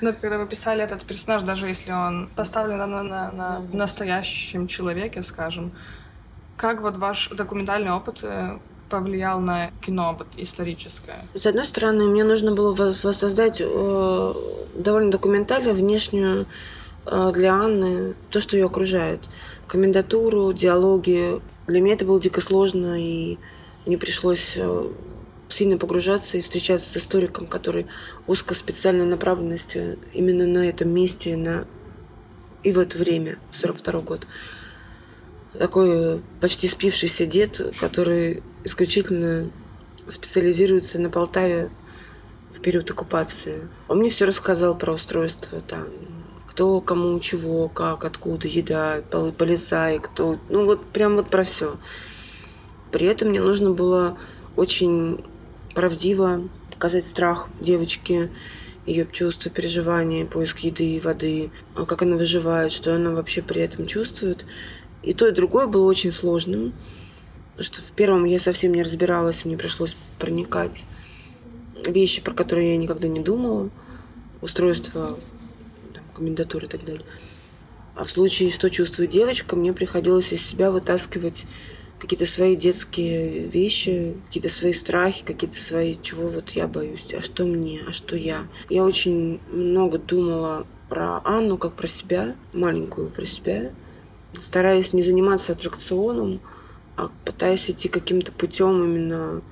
Но 0.00 0.12
когда 0.12 0.38
вы 0.38 0.46
писали 0.46 0.82
этот 0.82 1.02
персонаж, 1.04 1.42
даже 1.42 1.66
если 1.66 1.90
он 1.90 2.28
поставлен 2.36 2.78
на, 2.78 2.86
на, 2.86 3.32
на 3.32 3.62
настоящем 3.72 4.66
человеке, 4.66 5.22
скажем, 5.22 5.72
как 6.56 6.80
вот 6.82 6.96
ваш 6.98 7.28
документальный 7.30 7.92
опыт 7.92 8.20
э, 8.22 8.58
повлиял 8.88 9.40
на 9.40 9.70
кино 9.80 10.16
вот, 10.18 10.28
историческое? 10.36 11.24
С 11.34 11.46
одной 11.46 11.64
стороны, 11.64 12.06
мне 12.06 12.24
нужно 12.24 12.52
было 12.52 12.74
воссоздать 12.74 13.60
э, 13.60 14.34
довольно 14.74 15.10
документально 15.10 15.72
внешнюю 15.72 16.46
э, 17.06 17.32
для 17.34 17.54
Анны 17.54 18.14
то, 18.30 18.40
что 18.40 18.56
ее 18.56 18.66
окружает. 18.66 19.20
Комендатуру, 19.66 20.52
диалоги. 20.52 21.40
Для 21.66 21.80
меня 21.80 21.94
это 21.94 22.04
было 22.04 22.20
дико 22.20 22.40
сложно, 22.40 23.00
и 23.00 23.38
мне 23.84 23.98
пришлось 23.98 24.54
э, 24.56 24.88
сильно 25.48 25.78
погружаться 25.78 26.36
и 26.36 26.40
встречаться 26.40 26.88
с 26.88 26.96
историком, 26.96 27.46
который 27.46 27.86
узкоспециальной 28.26 29.06
направленности 29.06 29.98
именно 30.12 30.46
на 30.46 30.68
этом 30.68 30.90
месте 30.90 31.36
на... 31.36 31.66
и 32.62 32.72
в 32.72 32.78
это 32.78 32.98
время, 32.98 33.38
в 33.50 33.56
42 33.56 34.00
год. 34.00 34.26
Такой 35.58 36.20
почти 36.40 36.68
спившийся 36.68 37.26
дед, 37.26 37.74
который 37.80 38.42
исключительно 38.64 39.50
специализируется 40.08 41.00
на 41.00 41.10
Полтаве 41.10 41.70
в 42.50 42.60
период 42.60 42.90
оккупации. 42.90 43.68
Он 43.88 43.98
мне 43.98 44.10
все 44.10 44.24
рассказал 44.24 44.76
про 44.76 44.92
устройство 44.92 45.60
там, 45.60 45.88
кто 46.46 46.80
кому 46.80 47.18
чего, 47.20 47.68
как, 47.68 48.04
откуда, 48.04 48.48
еда, 48.48 49.02
полицай, 49.36 49.98
кто, 49.98 50.38
ну 50.48 50.64
вот 50.64 50.84
прям 50.84 51.16
вот 51.16 51.28
про 51.30 51.44
все. 51.44 51.76
При 52.92 53.06
этом 53.06 53.28
мне 53.28 53.40
нужно 53.40 53.70
было 53.70 54.16
очень 54.56 55.24
правдиво 55.76 56.48
показать 56.72 57.06
страх 57.06 57.50
девочки, 57.60 58.30
ее 58.86 59.06
чувства, 59.12 59.50
переживания, 59.50 60.24
поиск 60.24 60.60
еды, 60.60 60.98
воды, 61.04 61.50
а 61.74 61.84
как 61.84 62.00
она 62.00 62.16
выживает, 62.16 62.72
что 62.72 62.94
она 62.94 63.10
вообще 63.10 63.42
при 63.42 63.60
этом 63.60 63.86
чувствует. 63.86 64.46
И 65.02 65.12
то, 65.12 65.28
и 65.28 65.32
другое 65.32 65.66
было 65.66 65.84
очень 65.84 66.12
сложным. 66.12 66.72
Что 67.58 67.82
в 67.82 67.92
первом 67.92 68.24
я 68.24 68.40
совсем 68.40 68.72
не 68.72 68.82
разбиралась, 68.82 69.44
мне 69.44 69.58
пришлось 69.58 69.94
проникать 70.18 70.86
вещи, 71.86 72.22
про 72.22 72.32
которые 72.32 72.70
я 72.70 72.76
никогда 72.78 73.06
не 73.06 73.20
думала, 73.20 73.68
устройство, 74.40 75.18
там, 75.92 76.04
комендатуры 76.14 76.66
и 76.66 76.70
так 76.70 76.86
далее. 76.86 77.04
А 77.94 78.04
в 78.04 78.10
случае, 78.10 78.50
что 78.50 78.70
чувствует 78.70 79.10
девочка, 79.10 79.56
мне 79.56 79.74
приходилось 79.74 80.32
из 80.32 80.44
себя 80.46 80.70
вытаскивать 80.70 81.44
какие-то 81.98 82.26
свои 82.26 82.56
детские 82.56 83.46
вещи, 83.46 84.14
какие-то 84.26 84.48
свои 84.48 84.72
страхи, 84.72 85.24
какие-то 85.24 85.60
свои, 85.60 85.96
чего 86.02 86.28
вот 86.28 86.50
я 86.50 86.68
боюсь, 86.68 87.06
а 87.16 87.22
что 87.22 87.44
мне, 87.44 87.82
а 87.88 87.92
что 87.92 88.16
я. 88.16 88.46
Я 88.68 88.84
очень 88.84 89.40
много 89.50 89.98
думала 89.98 90.66
про 90.88 91.20
Анну 91.24 91.58
как 91.58 91.74
про 91.74 91.88
себя, 91.88 92.36
маленькую 92.52 93.10
про 93.10 93.24
себя, 93.24 93.72
стараясь 94.34 94.92
не 94.92 95.02
заниматься 95.02 95.52
аттракционом, 95.52 96.40
а 96.96 97.10
пытаясь 97.24 97.70
идти 97.70 97.88
каким-то 97.88 98.32
путем 98.32 98.82
именно 98.84 99.42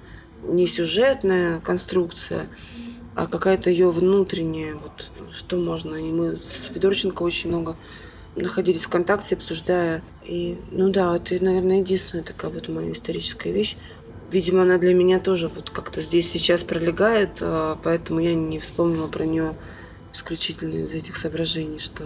не 0.43 0.67
сюжетная 0.67 1.61
конструкция, 1.61 2.49
а 3.15 3.27
какая-то 3.27 3.71
ее 3.71 3.91
внутренняя, 3.91 4.75
вот 4.75 5.11
что 5.31 5.57
можно. 5.57 5.95
И 5.95 6.11
мы 6.11 6.39
с 6.39 6.71
Федорченко 6.73 7.23
очень 7.23 7.49
много 7.49 7.77
находились 8.37 8.85
в 8.85 8.89
контакте, 8.89 9.37
обсуждая. 9.37 10.03
И, 10.25 10.59
ну 10.71 10.91
да, 10.91 11.17
это, 11.17 11.43
наверное, 11.43 11.81
единственная 11.81 12.25
такая 12.25 12.51
вот 12.51 12.69
моя 12.69 12.93
историческая 12.93 13.53
вещь. 13.53 13.77
Видимо, 14.31 14.63
она 14.63 14.79
для 14.79 14.95
меня 14.95 15.21
тоже 15.21 15.49
вот 15.49 15.71
как-то 15.71 16.01
здесь 16.01 16.31
сейчас 16.31 16.65
пролегает, 16.65 17.39
а, 17.41 17.79
поэтому 17.83 18.21
я 18.21 18.35
не 18.35 18.59
вспомнила 18.59 19.07
про 19.07 19.25
нее 19.25 19.55
исключительно 20.13 20.85
из 20.85 20.93
этих 20.93 21.17
соображений, 21.17 21.79
что... 21.79 22.05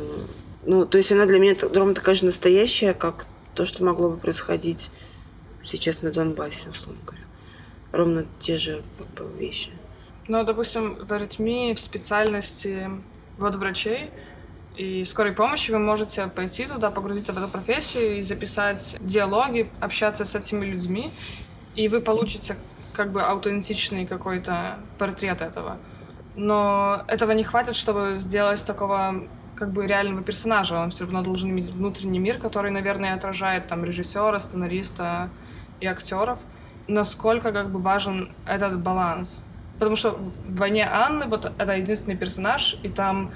Ну, 0.64 0.84
то 0.84 0.98
есть 0.98 1.12
она 1.12 1.26
для 1.26 1.38
меня 1.38 1.54
ровно 1.60 1.94
такая 1.94 2.14
же 2.14 2.24
настоящая, 2.24 2.92
как 2.92 3.26
то, 3.54 3.64
что 3.64 3.84
могло 3.84 4.10
бы 4.10 4.16
происходить 4.16 4.90
сейчас 5.64 6.02
на 6.02 6.10
Донбассе, 6.10 6.68
условно 6.68 7.00
говоря. 7.06 7.24
Ровно 7.92 8.26
те 8.40 8.56
же 8.56 8.82
как 8.98 9.06
бы, 9.26 9.38
вещи. 9.38 9.70
Ну, 10.26 10.44
допустим, 10.44 10.96
в 10.96 11.12
аритмии, 11.12 11.72
в 11.72 11.80
специальности 11.80 12.90
вот 13.38 13.56
врачей, 13.56 14.10
и 14.78 15.04
скорой 15.04 15.32
помощи 15.32 15.72
вы 15.72 15.80
можете 15.80 16.28
пойти 16.28 16.66
туда, 16.66 16.90
погрузиться 16.90 17.32
в 17.32 17.38
эту 17.38 17.48
профессию 17.48 18.18
и 18.18 18.22
записать 18.22 18.96
диалоги, 19.00 19.68
общаться 19.80 20.24
с 20.24 20.34
этими 20.36 20.64
людьми, 20.64 21.12
и 21.74 21.88
вы 21.88 22.00
получите 22.00 22.56
как 22.92 23.10
бы 23.10 23.22
аутентичный 23.22 24.06
какой-то 24.06 24.78
портрет 24.96 25.42
этого. 25.42 25.78
Но 26.36 27.02
этого 27.08 27.32
не 27.32 27.42
хватит, 27.42 27.74
чтобы 27.74 28.18
сделать 28.18 28.64
такого 28.64 29.26
как 29.56 29.72
бы 29.72 29.86
реального 29.86 30.22
персонажа. 30.22 30.78
Он 30.78 30.90
все 30.90 31.04
равно 31.04 31.22
должен 31.22 31.50
иметь 31.50 31.70
внутренний 31.70 32.20
мир, 32.20 32.38
который, 32.38 32.70
наверное, 32.70 33.14
отражает 33.14 33.66
там 33.66 33.84
режиссера, 33.84 34.38
сценариста 34.38 35.30
и 35.80 35.86
актеров. 35.86 36.38
Насколько 36.86 37.50
как 37.50 37.70
бы 37.70 37.80
важен 37.80 38.32
этот 38.46 38.78
баланс. 38.78 39.44
Потому 39.80 39.96
что 39.96 40.12
в 40.12 40.56
«Войне 40.56 40.88
Анны» 40.88 41.26
вот 41.26 41.52
это 41.58 41.72
единственный 41.72 42.16
персонаж, 42.16 42.76
и 42.84 42.88
там 42.88 43.32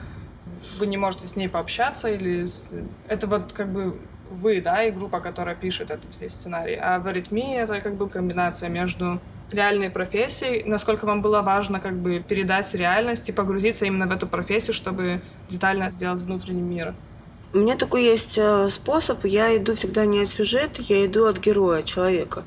вы 0.79 0.87
не 0.87 0.97
можете 0.97 1.27
с 1.27 1.37
ней 1.37 1.49
пообщаться, 1.49 2.09
или 2.09 2.45
с... 2.45 2.75
это 3.09 3.27
вот 3.27 3.53
как 3.53 3.73
бы 3.73 3.99
вы, 4.31 4.61
да, 4.61 4.83
и 4.85 4.91
группа, 4.91 5.21
которая 5.21 5.55
пишет 5.55 5.91
этот 5.91 6.19
весь 6.21 6.33
сценарий. 6.33 6.77
А 6.81 6.99
в 6.99 7.07
аритмии 7.07 7.57
это 7.57 7.81
как 7.81 7.95
бы 7.97 8.09
комбинация 8.09 8.69
между 8.69 9.21
реальной 9.51 9.91
профессией, 9.91 10.65
насколько 10.65 11.05
вам 11.05 11.23
было 11.23 11.43
важно 11.43 11.81
как 11.81 11.97
бы 11.97 12.25
передать 12.27 12.73
реальность 12.75 13.29
и 13.29 13.33
погрузиться 13.33 13.85
именно 13.85 14.07
в 14.07 14.13
эту 14.13 14.27
профессию, 14.27 14.73
чтобы 14.73 15.21
детально 15.49 15.91
сделать 15.91 16.21
внутренний 16.23 16.63
мир. 16.63 16.95
У 17.55 17.59
меня 17.59 17.77
такой 17.77 18.05
есть 18.05 18.39
э, 18.39 18.69
способ. 18.71 19.27
Я 19.27 19.55
иду 19.57 19.75
всегда 19.75 20.07
не 20.07 20.23
от 20.23 20.29
сюжета, 20.31 20.81
я 20.81 21.05
иду 21.05 21.27
от 21.27 21.39
героя, 21.39 21.83
человека. 21.83 22.45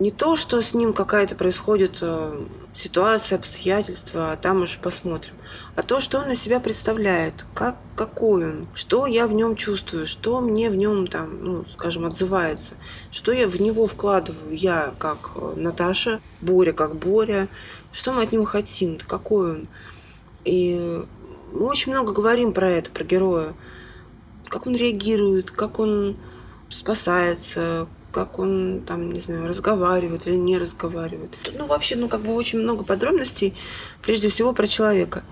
Не 0.00 0.10
то, 0.10 0.34
что 0.34 0.60
с 0.60 0.74
ним 0.74 0.92
какая-то 0.92 1.36
происходит 1.36 1.98
э, 2.00 2.44
ситуация, 2.74 3.38
обстоятельства, 3.38 4.32
а 4.32 4.36
там 4.36 4.62
уж 4.62 4.78
посмотрим. 4.78 5.34
А 5.78 5.84
то, 5.84 6.00
что 6.00 6.18
он 6.18 6.32
из 6.32 6.42
себя 6.42 6.58
представляет, 6.58 7.46
как, 7.54 7.76
какой 7.94 8.50
он, 8.50 8.66
что 8.74 9.06
я 9.06 9.28
в 9.28 9.32
нем 9.32 9.54
чувствую, 9.54 10.08
что 10.08 10.40
мне 10.40 10.70
в 10.70 10.74
нем 10.74 11.06
там, 11.06 11.38
ну, 11.40 11.64
скажем, 11.72 12.04
отзывается, 12.04 12.74
что 13.12 13.30
я 13.30 13.46
в 13.46 13.60
него 13.60 13.86
вкладываю, 13.86 14.56
я 14.56 14.92
как 14.98 15.30
э, 15.36 15.52
Наташа, 15.54 16.20
Боря 16.40 16.72
как 16.72 16.96
Боря, 16.96 17.46
что 17.92 18.12
мы 18.12 18.24
от 18.24 18.32
него 18.32 18.44
хотим, 18.44 18.98
какой 19.06 19.52
он. 19.52 19.68
И 20.44 21.00
мы 21.52 21.66
очень 21.66 21.92
много 21.92 22.12
говорим 22.12 22.52
про 22.52 22.68
это, 22.68 22.90
про 22.90 23.04
героя. 23.04 23.54
Как 24.48 24.66
он 24.66 24.74
реагирует, 24.74 25.52
как 25.52 25.78
он 25.78 26.16
спасается, 26.70 27.86
как 28.10 28.40
он 28.40 28.82
там, 28.84 29.12
не 29.12 29.20
знаю, 29.20 29.46
разговаривает 29.46 30.26
или 30.26 30.34
не 30.34 30.58
разговаривает. 30.58 31.38
Ну, 31.56 31.66
вообще, 31.66 31.94
ну, 31.94 32.08
как 32.08 32.22
бы 32.22 32.34
очень 32.34 32.58
много 32.58 32.82
подробностей, 32.82 33.54
прежде 34.02 34.28
всего, 34.28 34.52
про 34.52 34.66
человека. 34.66 35.22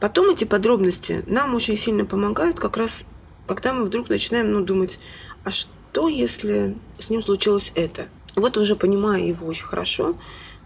Потом 0.00 0.30
эти 0.30 0.44
подробности 0.44 1.22
нам 1.26 1.54
очень 1.54 1.76
сильно 1.76 2.04
помогают 2.04 2.58
как 2.58 2.76
раз, 2.76 3.04
когда 3.46 3.72
мы 3.72 3.84
вдруг 3.84 4.08
начинаем, 4.08 4.52
ну, 4.52 4.64
думать, 4.64 4.98
а 5.44 5.50
что, 5.50 6.08
если 6.08 6.76
с 6.98 7.10
ним 7.10 7.22
случилось 7.22 7.72
это? 7.74 8.08
Вот 8.36 8.56
уже 8.56 8.74
понимая 8.74 9.22
его 9.22 9.46
очень 9.46 9.64
хорошо, 9.64 10.16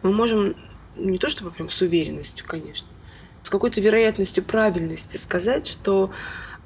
мы 0.03 0.13
можем 0.13 0.57
не 0.97 1.19
то 1.19 1.29
чтобы 1.29 1.51
прям 1.51 1.69
с 1.69 1.81
уверенностью, 1.81 2.47
конечно, 2.47 2.89
с 3.43 3.51
какой-то 3.51 3.81
вероятностью 3.81 4.43
правильности 4.43 5.17
сказать, 5.17 5.67
что 5.67 6.11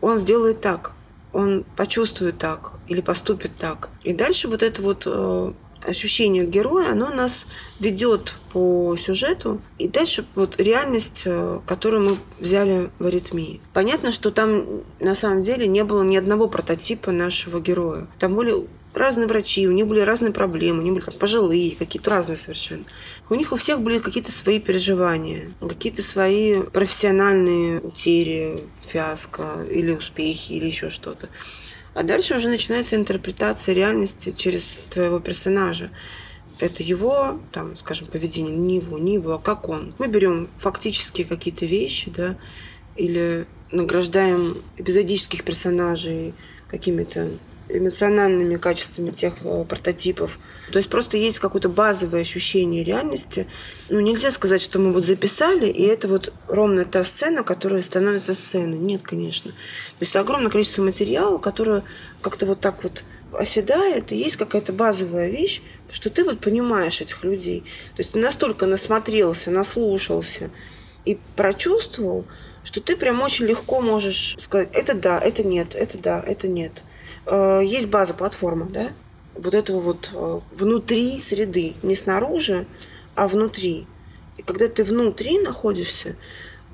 он 0.01 0.19
сделает 0.19 0.61
так, 0.61 0.93
он 1.33 1.65
почувствует 1.77 2.39
так 2.39 2.75
или 2.89 3.01
поступит 3.01 3.53
так. 3.57 3.91
И 4.03 4.13
дальше 4.13 4.49
вот 4.49 4.63
это 4.63 4.83
вот 4.83 5.05
э, 5.07 5.53
ощущение 5.87 6.45
героя, 6.45 6.93
оно 6.93 7.11
нас 7.11 7.47
ведет 7.81 8.35
по 8.53 8.97
сюжету. 8.97 9.61
И 9.79 9.89
дальше 9.89 10.25
вот 10.35 10.61
реальность, 10.61 11.23
э, 11.25 11.61
которую 11.67 12.11
мы 12.11 12.17
взяли 12.39 12.91
в 12.99 13.07
аритмии. 13.07 13.61
Понятно, 13.73 14.13
что 14.13 14.31
там 14.31 14.83
на 15.01 15.15
самом 15.15 15.43
деле 15.43 15.67
не 15.67 15.85
было 15.85 16.03
ни 16.03 16.17
одного 16.17 16.49
прототипа 16.49 17.11
нашего 17.11 17.61
героя. 17.61 18.07
Там 18.19 18.35
были 18.35 18.55
разные 18.95 19.27
врачи, 19.27 19.67
у 19.67 19.73
них 19.73 19.87
были 19.87 20.01
разные 20.01 20.33
проблемы, 20.33 20.81
у 20.81 20.83
них 20.83 20.95
были 20.95 21.05
там, 21.05 21.15
пожилые, 21.15 21.77
какие-то 21.77 22.11
разные 22.11 22.37
совершенно. 22.37 22.85
У 23.31 23.35
них 23.35 23.53
у 23.53 23.57
всех 23.57 23.81
были 23.81 23.99
какие-то 23.99 24.33
свои 24.33 24.61
переживания, 24.61 25.51
какие-то 25.61 26.03
свои 26.03 26.63
профессиональные 26.63 27.81
утери, 27.81 28.61
фиаско 28.83 29.65
или 29.71 29.93
успехи, 29.93 30.53
или 30.53 30.67
еще 30.67 30.91
что-то. 30.91 31.29
А 31.95 32.03
дальше 32.03 32.37
уже 32.37 32.49
начинается 32.49 32.97
интерпретация 32.97 33.75
реальности 33.75 34.33
через 34.37 34.79
твоего 34.91 35.21
персонажа. 35.21 35.91
Это 36.59 36.83
его, 36.83 37.41
там, 37.51 37.77
скажем, 37.77 38.07
поведение, 38.07 38.55
не 38.55 38.77
его, 38.77 38.99
не 38.99 39.15
его, 39.15 39.33
а 39.33 39.39
как 39.39 39.69
он. 39.69 39.95
Мы 39.99 40.07
берем 40.07 40.49
фактические 40.59 41.27
какие-то 41.27 41.67
вещи, 41.67 42.11
да, 42.11 42.37
или 42.97 43.47
награждаем 43.71 44.59
эпизодических 44.77 45.45
персонажей 45.45 46.35
какими-то 46.69 47.31
эмоциональными 47.73 48.57
качествами 48.57 49.11
тех 49.11 49.35
э, 49.45 49.65
прототипов. 49.65 50.39
То 50.71 50.79
есть 50.79 50.89
просто 50.89 51.17
есть 51.17 51.39
какое-то 51.39 51.69
базовое 51.69 52.23
ощущение 52.23 52.85
реальности. 52.85 53.47
Ну, 53.89 54.01
нельзя 54.01 54.31
сказать, 54.31 54.63
что 54.63 54.79
мы 54.79 54.93
вот 54.93 55.05
записали, 55.05 55.67
и 55.67 55.83
это 55.83 56.09
вот 56.09 56.33
ровно 56.49 56.85
та 56.85 57.05
сцена, 57.05 57.43
которая 57.43 57.83
становится 57.83 58.35
сценой. 58.35 58.79
Нет, 58.79 59.03
конечно. 59.03 59.51
То 59.53 60.01
есть 60.01 60.17
огромное 60.17 60.51
количество 60.51 60.83
материала, 60.83 61.39
которое 61.39 61.83
как-то 62.21 62.47
вот 62.47 62.61
так 62.61 62.83
вот 62.83 63.03
оседает, 63.33 64.13
и 64.13 64.17
есть 64.17 64.37
какая-то 64.37 64.73
базовая 64.73 65.31
вещь, 65.31 65.63
что 65.91 66.11
ты 66.11 66.25
вот 66.25 66.41
понимаешь 66.41 67.01
этих 67.01 67.25
людей. 67.25 67.61
То 67.97 68.03
есть 68.03 68.13
ты 68.13 68.19
настолько 68.19 68.67
насмотрелся, 68.67 69.51
наслушался 69.51 70.51
и 71.05 71.19
прочувствовал, 71.37 72.27
что 72.65 72.81
ты 72.81 72.97
прям 72.97 73.23
очень 73.23 73.47
легко 73.47 73.81
можешь 73.81 74.37
сказать, 74.39 74.69
это 74.73 74.95
да, 74.95 75.19
это 75.19 75.43
нет, 75.43 75.75
это 75.75 75.99
да, 75.99 76.23
это 76.25 76.49
нет. 76.49 76.85
Э, 77.27 77.61
есть 77.65 77.87
база, 77.87 78.15
платформа, 78.15 78.67
да, 78.67 78.89
вот 79.35 79.55
этого 79.55 79.81
вот 79.81 80.11
э, 80.13 80.41
внутри 80.53 81.21
среды, 81.21 81.75
не 81.83 81.97
снаружи, 81.97 82.67
а 83.15 83.29
внутри. 83.29 83.87
И 84.37 84.43
когда 84.43 84.69
ты 84.69 84.85
внутри 84.85 85.39
находишься, 85.39 86.17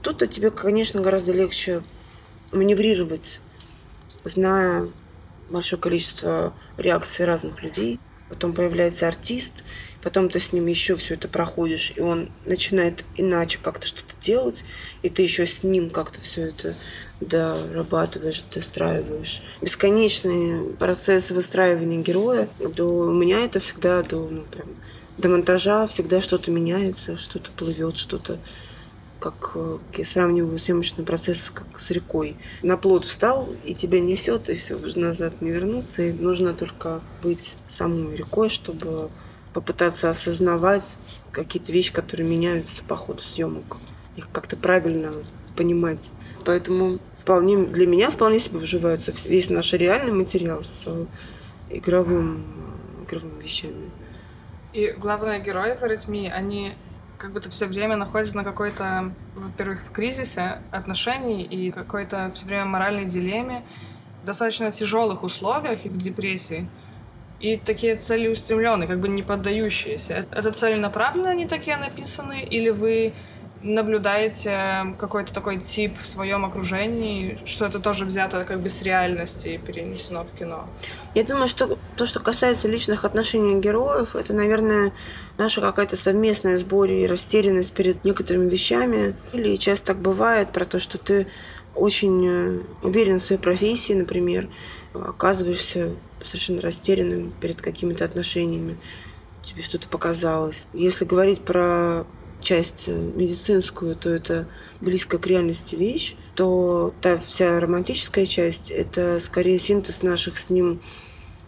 тут 0.03 0.29
тебе, 0.31 0.51
конечно, 0.51 1.01
гораздо 1.01 1.33
легче 1.33 1.83
маневрировать, 2.53 3.41
зная 4.25 4.89
большое 5.51 5.81
количество 5.81 6.55
реакций 6.77 7.25
разных 7.25 7.63
людей. 7.63 7.99
Потом 8.29 8.53
появляется 8.53 9.09
артист, 9.09 9.53
потом 10.03 10.29
ты 10.29 10.41
с 10.41 10.53
ним 10.53 10.67
еще 10.67 10.97
все 10.97 11.15
это 11.15 11.29
проходишь, 11.29 11.93
и 11.97 12.01
он 12.01 12.31
начинает 12.45 13.05
иначе 13.17 13.59
как-то 13.63 13.87
что-то 13.87 14.15
делать, 14.21 14.65
и 15.03 15.09
ты 15.09 15.23
еще 15.23 15.47
с 15.47 15.63
ним 15.63 15.91
как-то 15.91 16.21
все 16.21 16.43
это 16.43 16.75
дорабатываешь, 17.21 18.45
достраиваешь. 18.55 19.43
Бесконечный 19.61 20.75
процесс 20.75 21.31
выстраивания 21.31 22.01
героя. 22.01 22.49
До, 22.59 23.11
меня 23.11 23.45
это 23.45 23.61
всегда 23.61 24.03
до, 24.03 24.29
ну, 24.29 24.43
прям, 24.43 24.69
до 25.17 25.29
монтажа 25.29 25.87
всегда 25.87 26.23
что-то 26.23 26.51
меняется, 26.51 27.19
что-то 27.19 27.51
плывет, 27.51 27.99
что-то 27.99 28.39
как 29.21 29.57
я 29.97 30.05
сравниваю 30.05 30.59
съемочный 30.59 31.05
процесс 31.05 31.51
как 31.51 31.81
с 31.81 31.91
рекой. 31.91 32.37
На 32.63 32.77
плод 32.77 33.05
встал, 33.05 33.49
и 33.65 33.75
тебя 33.75 34.01
несет, 34.01 34.49
и 34.49 34.55
все, 34.55 34.79
назад 34.97 35.41
не 35.41 35.51
вернуться. 35.51 36.03
И 36.03 36.13
нужно 36.13 36.55
только 36.55 37.01
быть 37.23 37.57
самой 37.69 38.17
рекой, 38.17 38.49
чтобы 38.49 39.11
попытаться 39.53 40.11
осознавать 40.11 40.97
какие-то 41.33 41.73
вещи, 41.73 41.93
которые 41.93 42.29
меняются 42.29 42.83
по 42.85 42.97
ходу 42.97 43.23
съемок. 43.23 43.79
Их 44.17 44.31
как-то 44.31 44.57
правильно 44.57 45.13
понимать. 45.57 46.13
Поэтому 46.45 46.99
вполне, 47.15 47.67
для 47.67 47.87
меня 47.87 48.11
вполне 48.11 48.39
себе 48.39 48.59
вживается 48.59 49.13
весь 49.29 49.51
наш 49.51 49.73
реальный 49.73 50.13
материал 50.13 50.63
с 50.63 50.87
игровым, 51.71 52.45
игровыми 53.05 53.43
вещами. 53.43 53.91
И 54.73 54.93
главные 54.93 55.41
герои 55.41 55.77
в 55.77 55.83
«Аритмии», 55.83 56.29
они 56.29 56.75
как 57.19 57.33
будто 57.33 57.51
все 57.51 57.67
время 57.67 57.97
находится 57.97 58.37
на 58.37 58.45
какой-то, 58.45 59.13
во-первых, 59.35 59.83
в 59.83 59.91
кризисе 59.91 60.63
отношений 60.71 61.43
и 61.43 61.71
какой-то 61.71 62.31
все 62.33 62.47
время 62.47 62.65
моральной 62.65 63.05
дилемме, 63.05 63.65
достаточно 64.25 64.71
тяжелых 64.71 65.25
условиях 65.25 65.85
и 65.85 65.89
в 65.89 65.97
депрессии. 65.97 66.69
И 67.41 67.57
такие 67.57 67.97
целеустремленные, 67.97 68.89
как 68.89 69.01
бы 69.01 69.09
не 69.09 69.23
поддающиеся. 69.23 70.27
Это 70.31 70.53
целенаправленно 70.53 71.31
они 71.31 71.47
такие 71.47 71.77
написаны, 71.77 72.43
или 72.43 72.71
вы 72.71 73.15
наблюдаете 73.63 74.95
какой-то 74.99 75.33
такой 75.33 75.59
тип 75.59 75.99
в 76.01 76.07
своем 76.07 76.45
окружении, 76.45 77.39
что 77.45 77.67
это 77.67 77.81
тоже 77.81 78.05
взято 78.05 78.45
как 78.45 78.61
бы 78.61 78.71
с 78.71 78.83
реальности 78.83 79.49
и 79.49 79.59
перенесено 79.59 80.25
в 80.25 80.39
кино? 80.39 80.69
Я 81.15 81.25
думаю, 81.25 81.49
что 81.49 81.79
то, 81.97 82.07
что 82.07 82.21
касается 82.21 82.69
личных 82.69 83.05
отношений 83.05 83.61
героев, 83.61 84.15
это, 84.15 84.33
наверное, 84.33 84.93
наша 85.37 85.61
какая-то 85.61 85.97
совместная 85.97 86.59
сборе 86.59 87.05
и 87.05 87.07
растерянность 87.07 87.73
перед 87.73 88.05
некоторыми 88.05 88.49
вещами. 88.49 89.15
Или 89.33 89.57
часто 89.57 89.89
так 89.89 89.99
бывает 89.99 90.53
про 90.53 90.65
то, 90.65 90.79
что 90.79 90.99
ты 90.99 91.27
очень 91.75 92.27
э, 92.27 92.61
уверен 92.83 93.19
в 93.19 93.23
своей 93.23 93.41
профессии, 93.41 93.93
например, 93.93 94.49
оказываешься 94.95 95.95
совершенно 96.25 96.61
растерянным 96.61 97.33
перед 97.41 97.61
какими-то 97.61 98.05
отношениями, 98.05 98.77
тебе 99.43 99.63
что-то 99.63 99.89
показалось. 99.89 100.67
Если 100.73 101.05
говорить 101.05 101.41
про 101.41 102.05
часть 102.41 102.85
э, 102.87 102.93
медицинскую, 102.93 103.97
то 103.97 104.11
это 104.11 104.47
близко 104.81 105.19
к 105.19 105.27
реальности 105.27 105.75
вещь, 105.75 106.17
то 106.35 106.95
та 107.01 107.19
вся 107.19 107.59
романтическая 107.61 108.27
часть– 108.27 108.71
это 108.71 109.21
скорее 109.21 109.59
синтез 109.59 110.03
наших 110.03 110.39
с 110.39 110.51
ним 110.51 110.81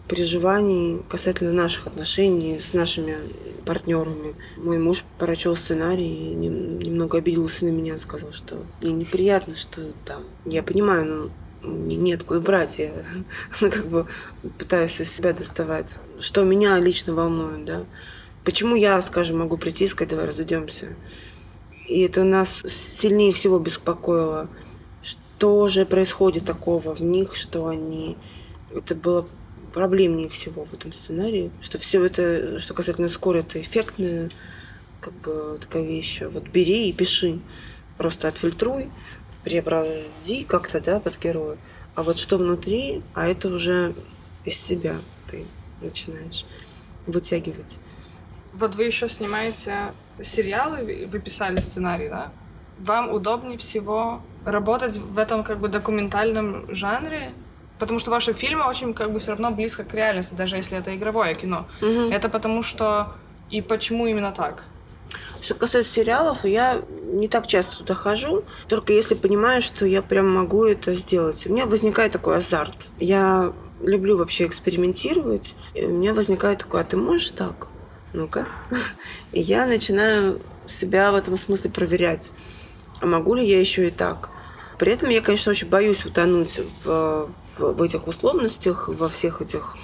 переживаний 0.07 1.01
касательно 1.07 1.53
наших 1.53 1.87
отношений 1.87 2.59
с 2.59 2.73
нашими 2.73 3.15
партнерами. 3.65 4.35
Мой 4.57 4.77
муж 4.77 5.05
прочел 5.17 5.55
сценарий 5.55 6.33
и 6.33 6.35
немного 6.35 7.19
обиделся 7.19 7.65
на 7.65 7.69
меня, 7.69 7.97
сказал, 7.97 8.33
что 8.33 8.65
мне 8.81 8.91
неприятно, 8.91 9.55
что 9.55 9.81
там. 10.05 10.23
Я 10.45 10.63
понимаю, 10.63 11.31
но 11.63 11.69
мне 11.69 11.95
неоткуда 11.95 12.41
брать, 12.41 12.79
я 12.79 12.91
как 13.59 13.87
бы 13.87 14.07
пытаюсь 14.57 14.99
из 14.99 15.11
себя 15.11 15.31
доставать. 15.31 15.99
Что 16.19 16.43
меня 16.43 16.77
лично 16.79 17.13
волнует, 17.13 17.63
да. 17.65 17.85
Почему 18.43 18.75
я, 18.75 19.01
скажем, 19.01 19.39
могу 19.39 19.57
прийти 19.57 19.85
и 19.85 19.87
сказать, 19.87 20.09
давай 20.09 20.25
разойдемся? 20.25 20.95
И 21.87 22.01
это 22.01 22.23
нас 22.23 22.63
сильнее 22.67 23.33
всего 23.33 23.59
беспокоило. 23.59 24.49
Что 25.03 25.67
же 25.67 25.85
происходит 25.85 26.45
такого 26.45 26.93
в 26.93 27.01
них, 27.01 27.35
что 27.35 27.67
они... 27.67 28.17
Это 28.73 28.95
было 28.95 29.27
проблемнее 29.73 30.29
всего 30.29 30.65
в 30.65 30.73
этом 30.73 30.93
сценарии, 30.93 31.51
что 31.61 31.77
все 31.77 32.03
это, 32.03 32.59
что 32.59 32.73
касательно 32.73 33.07
скоро, 33.07 33.39
это 33.39 33.59
эффектная 33.61 34.29
как 35.01 35.13
бы 35.15 35.57
такая 35.59 35.83
вещь. 35.83 36.21
Вот 36.21 36.47
бери 36.47 36.89
и 36.89 36.93
пиши. 36.93 37.39
Просто 37.97 38.27
отфильтруй, 38.27 38.89
преобрази 39.43 40.43
как-то, 40.45 40.79
да, 40.79 40.99
под 40.99 41.19
героя. 41.19 41.57
А 41.95 42.03
вот 42.03 42.17
что 42.17 42.37
внутри, 42.37 43.01
а 43.13 43.27
это 43.27 43.49
уже 43.49 43.93
из 44.45 44.57
себя 44.57 44.95
ты 45.29 45.45
начинаешь 45.81 46.45
вытягивать. 47.05 47.79
Вот 48.53 48.75
вы 48.75 48.83
еще 48.83 49.07
снимаете 49.09 49.93
сериалы, 50.21 51.07
вы 51.09 51.19
писали 51.19 51.59
сценарий, 51.59 52.09
да? 52.09 52.31
Вам 52.79 53.11
удобнее 53.11 53.57
всего 53.57 54.21
работать 54.45 54.97
в 54.97 55.17
этом 55.19 55.43
как 55.43 55.59
бы 55.59 55.67
документальном 55.67 56.73
жанре, 56.73 57.33
потому 57.79 57.99
что 57.99 58.11
ваши 58.11 58.33
фильмы 58.33 58.65
очень 58.65 58.93
как 58.93 59.11
бы 59.11 59.19
все 59.19 59.31
равно 59.31 59.51
близко 59.51 59.83
к 59.83 59.93
реальности, 59.93 60.33
даже 60.33 60.57
если 60.57 60.77
это 60.77 60.95
игровое 60.95 61.35
кино. 61.35 61.67
Угу. 61.81 62.11
Это 62.11 62.29
потому 62.29 62.63
что 62.63 63.13
и 63.49 63.61
почему 63.61 64.07
именно 64.07 64.31
так? 64.31 64.63
Что 65.41 65.55
касается 65.55 65.91
сериалов, 65.91 66.45
я 66.45 66.81
не 67.11 67.27
так 67.27 67.47
часто 67.47 67.79
туда 67.79 67.95
хожу, 67.95 68.43
только 68.67 68.93
если 68.93 69.15
понимаю, 69.15 69.61
что 69.61 69.85
я 69.85 70.01
прям 70.01 70.29
могу 70.29 70.65
это 70.65 70.93
сделать. 70.93 71.45
У 71.47 71.51
меня 71.51 71.65
возникает 71.65 72.13
такой 72.13 72.37
азарт. 72.37 72.87
Я 72.99 73.51
люблю 73.81 74.17
вообще 74.17 74.45
экспериментировать. 74.45 75.55
И 75.73 75.83
у 75.85 75.89
меня 75.89 76.13
возникает 76.13 76.59
такой, 76.59 76.81
а 76.81 76.83
ты 76.83 76.97
можешь 76.97 77.31
так? 77.31 77.67
Ну-ка. 78.13 78.47
И 79.31 79.41
я 79.41 79.65
начинаю 79.65 80.39
себя 80.67 81.11
в 81.11 81.15
этом 81.15 81.37
смысле 81.37 81.69
проверять. 81.69 82.31
А 82.99 83.05
могу 83.05 83.35
ли 83.35 83.45
я 83.45 83.59
еще 83.59 83.87
и 83.87 83.91
так? 83.91 84.29
При 84.77 84.91
этом 84.91 85.09
я, 85.09 85.21
конечно, 85.21 85.51
очень 85.51 85.69
боюсь 85.69 86.05
утонуть 86.05 86.59
в, 86.83 87.29
в, 87.57 87.59
в 87.59 87.81
этих 87.83 88.07
условностях, 88.07 88.89
во 88.89 89.09
всех 89.09 89.41
этих 89.41 89.77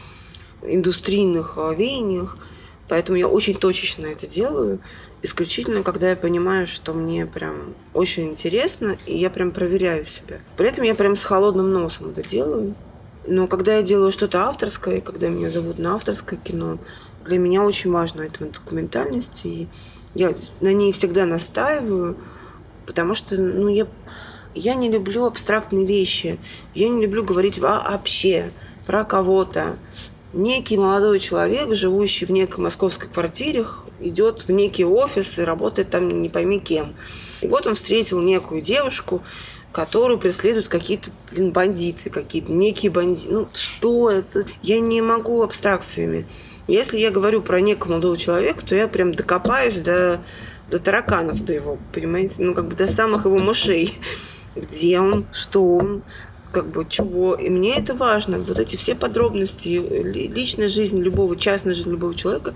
индустрийных 0.61 1.53
а, 1.57 1.71
веяниях. 1.71 2.37
Поэтому 2.89 3.17
я 3.17 3.27
очень 3.27 3.55
точечно 3.55 4.05
это 4.05 4.27
делаю, 4.27 4.79
исключительно 5.21 5.83
когда 5.83 6.09
я 6.09 6.15
понимаю, 6.15 6.67
что 6.67 6.93
мне 6.93 7.25
прям 7.25 7.75
очень 7.93 8.29
интересно, 8.29 8.97
и 9.05 9.17
я 9.17 9.29
прям 9.29 9.51
проверяю 9.51 10.05
себя. 10.05 10.39
При 10.55 10.69
этом 10.69 10.83
я 10.83 10.95
прям 10.95 11.15
с 11.15 11.23
холодным 11.23 11.71
носом 11.71 12.09
это 12.09 12.27
делаю. 12.27 12.75
Но 13.25 13.47
когда 13.47 13.75
я 13.75 13.83
делаю 13.83 14.13
что-то 14.13 14.45
авторское, 14.45 15.01
когда 15.01 15.27
меня 15.27 15.49
зовут 15.49 15.79
на 15.79 15.95
авторское 15.95 16.39
кино, 16.39 16.79
для 17.27 17.37
меня 17.37 17.63
очень 17.63 17.91
важна 17.91 18.25
эта 18.25 18.45
документальность, 18.45 19.41
и 19.43 19.67
я 20.15 20.33
на 20.61 20.73
ней 20.73 20.91
всегда 20.91 21.25
настаиваю, 21.25 22.17
потому 22.85 23.13
что 23.13 23.39
ну, 23.39 23.67
я, 23.67 23.85
я 24.55 24.73
не 24.75 24.89
люблю 24.89 25.25
абстрактные 25.25 25.85
вещи, 25.85 26.39
я 26.73 26.89
не 26.89 27.03
люблю 27.03 27.23
говорить 27.23 27.59
вообще 27.59 28.51
про 28.85 29.03
кого-то. 29.03 29.77
Некий 30.33 30.77
молодой 30.77 31.19
человек, 31.19 31.73
живущий 31.73 32.25
в 32.25 32.31
некой 32.31 32.63
московской 32.63 33.09
квартире, 33.09 33.65
идет 33.99 34.47
в 34.47 34.51
некий 34.51 34.85
офис 34.85 35.39
и 35.39 35.43
работает 35.43 35.89
там 35.89 36.21
не 36.21 36.29
пойми 36.29 36.59
кем. 36.59 36.95
И 37.41 37.47
вот 37.47 37.65
он 37.65 37.75
встретил 37.75 38.21
некую 38.21 38.61
девушку, 38.61 39.21
которую 39.77 40.17
преследуют 40.17 40.69
какие-то, 40.69 41.11
блин, 41.29 41.51
бандиты, 41.51 42.09
какие-то 42.09 42.51
некие 42.51 42.89
бандиты. 42.89 43.31
Ну, 43.31 43.47
что 43.53 44.09
это? 44.09 44.43
Я 44.63 44.79
не 44.79 45.03
могу 45.03 45.43
абстракциями. 45.43 46.25
Если 46.67 46.97
я 46.97 47.11
говорю 47.11 47.43
про 47.43 47.61
некого 47.61 47.91
молодого 47.91 48.17
человека, 48.17 48.65
то 48.65 48.73
я 48.73 48.87
прям 48.87 49.11
докопаюсь 49.13 49.75
до, 49.75 50.19
до 50.71 50.79
тараканов, 50.79 51.45
до 51.45 51.53
его, 51.53 51.77
понимаете, 51.93 52.41
ну, 52.41 52.55
как 52.55 52.69
бы 52.69 52.75
до 52.75 52.87
самых 52.87 53.25
его 53.25 53.37
мышей. 53.37 53.93
Где 54.55 54.99
он, 54.99 55.27
что 55.31 55.63
он, 55.75 56.01
как 56.51 56.71
бы 56.71 56.83
чего. 56.89 57.35
И 57.35 57.47
мне 57.51 57.77
это 57.77 57.93
важно. 57.93 58.39
Вот 58.39 58.57
эти 58.57 58.77
все 58.77 58.95
подробности 58.95 59.67
личной 59.67 60.69
жизни 60.69 60.99
любого, 60.99 61.35
частной 61.35 61.75
жизни 61.75 61.91
любого 61.91 62.15
человека, 62.15 62.55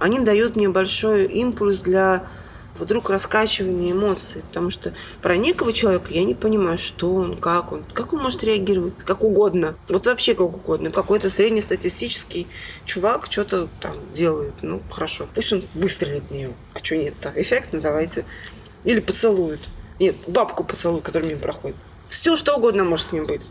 они 0.00 0.18
дают 0.18 0.56
мне 0.56 0.68
большой 0.68 1.26
импульс 1.26 1.82
для 1.82 2.26
вдруг 2.78 3.10
раскачивания 3.10 3.92
эмоций, 3.92 4.42
потому 4.48 4.70
что 4.70 4.94
про 5.22 5.36
некого 5.36 5.72
человека 5.72 6.12
я 6.12 6.24
не 6.24 6.34
понимаю, 6.34 6.78
что 6.78 7.12
он, 7.14 7.36
как 7.36 7.72
он, 7.72 7.84
как 7.92 8.12
он 8.12 8.22
может 8.22 8.44
реагировать, 8.44 8.94
как 9.04 9.24
угодно, 9.24 9.74
вот 9.88 10.06
вообще 10.06 10.34
как 10.34 10.54
угодно. 10.54 10.90
Какой-то 10.90 11.30
среднестатистический 11.30 12.46
чувак 12.84 13.26
что-то 13.30 13.68
там 13.80 13.92
делает, 14.14 14.54
ну 14.62 14.82
хорошо, 14.90 15.26
пусть 15.34 15.52
он 15.52 15.64
выстрелит 15.74 16.24
в 16.24 16.30
нее, 16.30 16.52
а 16.74 16.78
что 16.82 16.96
нет, 16.96 17.14
так 17.20 17.36
эффектно, 17.36 17.80
давайте. 17.80 18.24
Или 18.84 19.00
поцелует. 19.00 19.60
Нет, 19.98 20.16
бабку 20.26 20.64
поцелует, 20.64 21.04
который 21.04 21.28
мимо 21.28 21.40
проходит. 21.40 21.76
Все, 22.08 22.34
что 22.34 22.56
угодно 22.56 22.84
может 22.84 23.08
с 23.08 23.12
ним 23.12 23.26
быть 23.26 23.50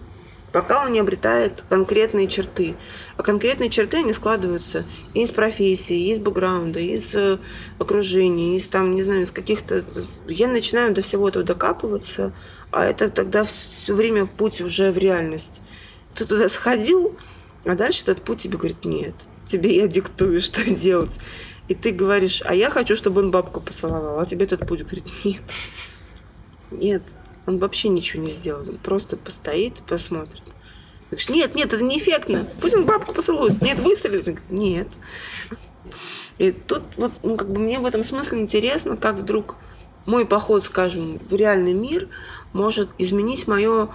пока 0.52 0.84
он 0.84 0.92
не 0.92 1.00
обретает 1.00 1.64
конкретные 1.70 2.28
черты. 2.28 2.76
А 3.18 3.24
конкретные 3.24 3.70
черты, 3.70 3.98
они 3.98 4.14
складываются 4.14 4.86
из 5.14 5.32
профессии, 5.32 6.12
из 6.12 6.20
бэкграунда, 6.20 6.80
из 6.80 7.14
э, 7.16 7.38
окружения, 7.78 8.58
из 8.58 8.68
там, 8.68 8.96
не 8.96 9.04
знаю, 9.04 9.24
из 9.24 9.32
каких-то... 9.32 9.84
Я 10.28 10.48
начинаю 10.48 10.94
до 10.94 11.02
всего 11.02 11.28
этого 11.28 11.44
докапываться, 11.44 12.34
а 12.72 12.86
это 12.86 13.10
тогда 13.10 13.46
все 13.46 13.94
время 13.94 14.26
путь 14.26 14.62
уже 14.62 14.92
в 14.92 14.98
реальность. 14.98 15.62
Ты 16.16 16.26
туда 16.26 16.50
сходил, 16.50 17.18
а 17.66 17.76
дальше 17.76 18.04
этот 18.04 18.24
путь 18.24 18.42
тебе 18.42 18.58
говорит, 18.58 18.86
нет, 18.86 19.16
тебе 19.46 19.76
я 19.76 19.88
диктую, 19.88 20.42
что 20.42 20.64
делать. 20.70 21.20
И 21.68 21.76
ты 21.76 21.92
говоришь, 21.92 22.42
а 22.46 22.56
я 22.56 22.70
хочу, 22.70 22.96
чтобы 22.96 23.22
он 23.22 23.30
бабку 23.30 23.62
поцеловал. 23.62 24.20
А 24.20 24.26
тебе 24.26 24.46
этот 24.46 24.68
путь 24.68 24.82
говорит, 24.82 25.06
нет, 25.24 25.44
нет, 26.72 27.04
он 27.50 27.58
вообще 27.58 27.90
ничего 27.90 28.24
не 28.24 28.32
сделает. 28.32 28.70
Он 28.70 28.78
просто 28.78 29.18
постоит 29.18 29.80
и 29.80 29.84
посмотрит. 29.84 30.44
Ты 31.10 31.16
говоришь, 31.16 31.30
нет, 31.30 31.56
нет, 31.56 31.74
это 31.74 31.84
не 31.84 31.98
эффектно. 31.98 32.48
Пусть 32.62 32.76
он 32.76 32.86
бабку 32.86 33.14
поцелует. 33.14 33.62
Нет, 33.62 33.80
выстрелит. 33.80 34.26
Говорит, 34.26 34.50
нет. 34.50 34.88
И 36.38 36.52
тут 36.52 36.84
вот, 36.98 37.12
ну, 37.24 37.36
как 37.36 37.52
бы 37.52 37.60
мне 37.60 37.80
в 37.80 37.86
этом 37.86 38.04
смысле 38.04 38.40
интересно, 38.40 38.96
как 38.96 39.18
вдруг 39.18 39.56
мой 40.06 40.26
поход, 40.26 40.64
скажем, 40.64 41.20
в 41.20 41.34
реальный 41.34 41.74
мир 41.74 42.08
может 42.54 42.90
изменить 42.98 43.48
мое 43.48 43.90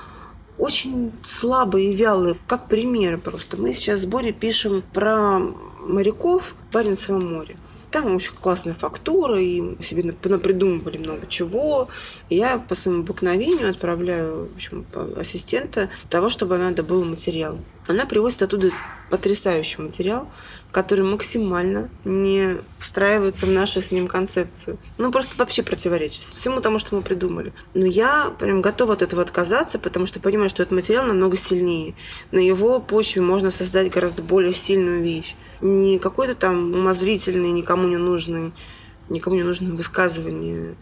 очень 0.58 1.12
слабое 1.24 1.82
и 1.82 1.94
вялое, 1.94 2.36
как 2.46 2.68
пример 2.68 3.18
просто. 3.18 3.56
Мы 3.56 3.72
сейчас 3.72 4.00
с 4.00 4.06
Борей 4.06 4.32
пишем 4.32 4.84
про 4.92 5.38
моряков 5.80 6.54
в 6.68 6.72
Баренцевом 6.72 7.32
море. 7.32 7.56
Там 7.94 8.16
очень 8.16 8.32
классная 8.32 8.74
фактура, 8.74 9.40
и 9.40 9.80
себе 9.80 10.12
придумывали 10.12 10.98
много 10.98 11.28
чего. 11.28 11.88
И 12.28 12.34
я 12.34 12.58
по 12.58 12.74
своему 12.74 13.02
обыкновению 13.02 13.70
отправляю 13.70 14.48
в 14.48 14.56
общем, 14.56 14.84
ассистента 15.16 15.88
того, 16.10 16.28
чтобы 16.28 16.56
она 16.56 16.72
добыла 16.72 17.04
материал. 17.04 17.56
Она 17.86 18.04
привозит 18.04 18.42
оттуда 18.42 18.72
потрясающий 19.10 19.80
материал, 19.80 20.28
который 20.72 21.04
максимально 21.04 21.88
не 22.04 22.56
встраивается 22.80 23.46
в 23.46 23.50
нашу 23.50 23.80
с 23.80 23.92
ним 23.92 24.08
концепцию. 24.08 24.76
Ну, 24.98 25.12
просто 25.12 25.36
вообще 25.36 25.62
противоречит 25.62 26.22
всему 26.22 26.60
тому, 26.60 26.80
что 26.80 26.96
мы 26.96 27.02
придумали. 27.02 27.52
Но 27.74 27.86
я 27.86 28.34
прям 28.40 28.60
готова 28.60 28.94
от 28.94 29.02
этого 29.02 29.22
отказаться, 29.22 29.78
потому 29.78 30.06
что 30.06 30.18
понимаю, 30.18 30.50
что 30.50 30.64
этот 30.64 30.72
материал 30.72 31.06
намного 31.06 31.36
сильнее. 31.36 31.94
На 32.32 32.40
его 32.40 32.80
почве 32.80 33.22
можно 33.22 33.52
создать 33.52 33.92
гораздо 33.92 34.22
более 34.22 34.52
сильную 34.52 35.00
вещь 35.00 35.36
не 35.64 35.98
какой-то 35.98 36.34
там 36.34 36.74
умозрительный, 36.74 37.50
никому 37.50 37.88
не 37.88 37.96
нужный, 37.96 38.52
никому 39.08 39.34
не 39.34 39.42
нужное 39.42 39.72
высказывание, 39.72 40.76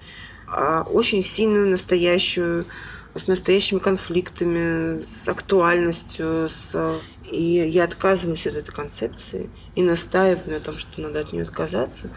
а 0.48 0.82
очень 0.82 1.22
сильную, 1.22 1.70
настоящую, 1.70 2.66
с 3.14 3.28
настоящими 3.28 3.78
конфликтами, 3.78 5.02
с 5.04 5.28
актуальностью, 5.28 6.48
с... 6.48 6.98
и 7.30 7.42
я 7.42 7.84
отказываюсь 7.84 8.46
от 8.46 8.56
этой 8.56 8.72
концепции 8.72 9.50
и 9.76 9.82
настаиваю 9.82 10.50
на 10.50 10.60
том, 10.60 10.78
что 10.78 11.00
надо 11.00 11.20
от 11.20 11.32
нее 11.32 11.44
отказаться, 11.44 12.10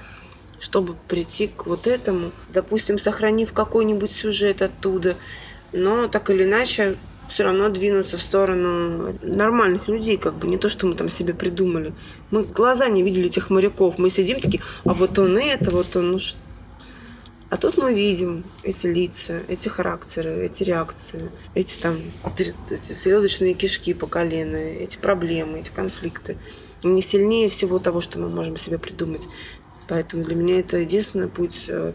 чтобы 0.60 0.96
прийти 1.08 1.48
к 1.48 1.68
вот 1.68 1.86
этому, 1.86 2.32
допустим, 2.50 2.98
сохранив 2.98 3.54
какой-нибудь 3.54 4.12
сюжет 4.12 4.64
оттуда, 4.64 5.16
но 5.72 6.08
так 6.08 6.30
или 6.32 6.44
иначе 6.44 6.96
все 7.30 7.44
равно 7.44 7.70
двинуться 7.70 8.18
в 8.18 8.22
сторону 8.22 9.18
нормальных 9.22 9.88
людей, 9.88 10.18
как 10.18 10.36
бы 10.36 10.48
не 10.48 10.58
то, 10.58 10.70
что 10.70 10.88
мы 10.88 10.94
там 10.94 11.10
себе 11.10 11.34
придумали. 11.34 11.94
Мы 12.32 12.44
глаза 12.44 12.90
не 12.90 13.04
видели 13.04 13.28
этих 13.28 13.50
моряков. 13.50 13.98
Мы 13.98 14.10
сидим 14.10 14.40
такие, 14.40 14.62
а 14.84 14.94
вот 14.94 15.18
он 15.20 15.38
это, 15.38 15.72
вот 15.72 15.96
он, 15.96 16.14
ну. 16.14 16.20
А 17.50 17.58
тут 17.58 17.78
мы 17.78 17.94
видим 17.94 18.44
эти 18.64 18.88
лица, 18.88 19.40
эти 19.48 19.70
характеры, 19.70 20.46
эти 20.46 20.64
реакции, 20.64 21.30
эти 21.54 21.78
там 21.78 21.98
эти 22.38 22.94
селедочные 22.94 23.54
кишки 23.54 23.94
по 23.94 24.08
колено, 24.08 24.56
эти 24.56 24.98
проблемы, 24.98 25.60
эти 25.60 25.70
конфликты. 25.70 26.38
Они 26.84 27.02
сильнее 27.02 27.50
всего 27.50 27.80
того, 27.80 28.02
что 28.02 28.20
мы 28.20 28.30
можем 28.30 28.58
себе 28.58 28.78
придумать. 28.80 29.28
Поэтому 29.88 30.24
для 30.24 30.36
меня 30.36 30.60
это 30.60 30.78
единственный 30.78 31.28
путь 31.28 31.66
э, 31.68 31.94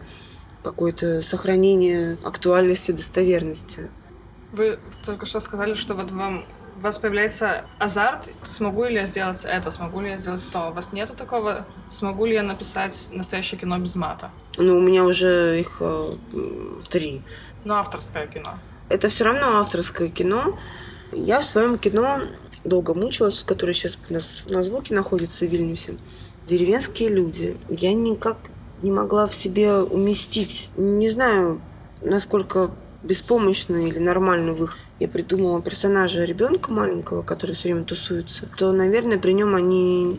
какое-то 0.63 1.21
сохранение 1.21 2.17
актуальности, 2.23 2.91
достоверности. 2.91 3.89
Вы 4.51 4.79
только 5.05 5.25
что 5.25 5.39
сказали, 5.39 5.73
что 5.73 5.93
вот 5.93 6.11
вам 6.11 6.45
у 6.77 6.81
вас 6.81 6.97
появляется 6.97 7.65
азарт, 7.79 8.29
смогу 8.43 8.85
ли 8.85 8.95
я 8.95 9.05
сделать 9.05 9.45
это, 9.45 9.71
смогу 9.71 10.01
ли 10.01 10.09
я 10.09 10.17
сделать 10.17 10.47
то. 10.51 10.69
У 10.69 10.73
вас 10.73 10.93
нету 10.93 11.13
такого, 11.13 11.65
смогу 11.89 12.25
ли 12.25 12.33
я 12.33 12.43
написать 12.43 13.09
настоящее 13.11 13.59
кино 13.59 13.77
без 13.77 13.95
мата? 13.95 14.31
Ну, 14.57 14.77
у 14.77 14.81
меня 14.81 15.03
уже 15.05 15.59
их 15.59 15.77
э, 15.79 16.11
три. 16.89 17.21
Ну, 17.65 17.75
авторское 17.75 18.27
кино. 18.27 18.55
Это 18.89 19.09
все 19.09 19.25
равно 19.25 19.59
авторское 19.59 20.09
кино. 20.09 20.57
Я 21.11 21.41
в 21.41 21.45
своем 21.45 21.77
кино 21.77 22.21
долго 22.63 22.93
мучилась, 22.93 23.43
которое 23.43 23.73
сейчас 23.73 23.97
у 24.09 24.13
нас 24.13 24.43
на 24.49 24.63
звуке 24.63 24.93
находится 24.93 25.45
в 25.45 25.49
Вильнюсе. 25.49 25.97
Деревенские 26.47 27.09
люди. 27.09 27.57
Я 27.69 27.93
никак 27.93 28.37
не 28.81 28.91
могла 28.91 29.27
в 29.27 29.35
себе 29.35 29.75
уместить. 29.75 30.69
Не 30.75 31.09
знаю, 31.09 31.61
насколько 32.01 32.71
беспомощный 33.03 33.89
или 33.89 33.99
нормальный 33.99 34.53
выход. 34.53 34.79
Я 34.99 35.07
придумала 35.07 35.61
персонажа 35.61 36.23
ребенка 36.23 36.71
маленького, 36.71 37.21
который 37.21 37.55
все 37.55 37.69
время 37.69 37.83
тусуется, 37.83 38.47
то, 38.57 38.71
наверное, 38.71 39.17
при 39.17 39.31
нем 39.31 39.55
они 39.55 40.15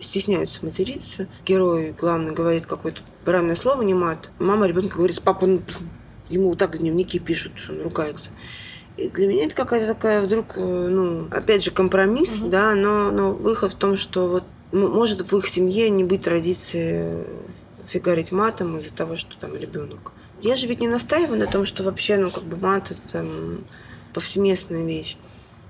стесняются 0.00 0.64
материться. 0.64 1.28
Герой, 1.44 1.94
главный, 1.98 2.32
говорит 2.32 2.66
какое-то 2.66 3.02
бранное 3.24 3.56
слово, 3.56 3.82
не 3.82 3.94
мат. 3.94 4.30
Мама 4.38 4.66
ребенка 4.66 4.96
говорит, 4.96 5.20
папа, 5.22 5.46
ну, 5.46 5.62
ему 6.28 6.50
вот 6.50 6.58
так 6.58 6.78
дневники 6.78 7.18
пишут, 7.18 7.52
он 7.68 7.82
ругается. 7.82 8.30
И 8.96 9.08
для 9.08 9.28
меня 9.28 9.44
это 9.44 9.54
какая-то 9.54 9.94
такая 9.94 10.20
вдруг, 10.20 10.56
э, 10.56 10.60
ну, 10.60 11.28
опять 11.30 11.62
же, 11.62 11.70
компромисс, 11.70 12.40
угу. 12.40 12.48
да, 12.48 12.74
но, 12.74 13.10
но 13.12 13.32
выход 13.32 13.72
в 13.72 13.76
том, 13.76 13.94
что 13.94 14.26
вот 14.26 14.44
может 14.72 15.30
в 15.30 15.38
их 15.38 15.46
семье 15.46 15.88
не 15.88 16.04
быть 16.04 16.22
традиции 16.22 17.24
фигарить 17.86 18.32
матом 18.32 18.76
из-за 18.76 18.92
того, 18.92 19.14
что 19.14 19.38
там 19.38 19.56
ребенок. 19.56 20.12
Я 20.40 20.56
же 20.56 20.66
ведь 20.66 20.80
не 20.80 20.88
настаиваю 20.88 21.38
на 21.38 21.46
том, 21.46 21.64
что 21.64 21.82
вообще, 21.82 22.16
ну, 22.16 22.30
как 22.30 22.44
бы 22.44 22.56
мат 22.56 22.90
это 22.90 23.26
повсеместная 24.14 24.84
вещь. 24.84 25.16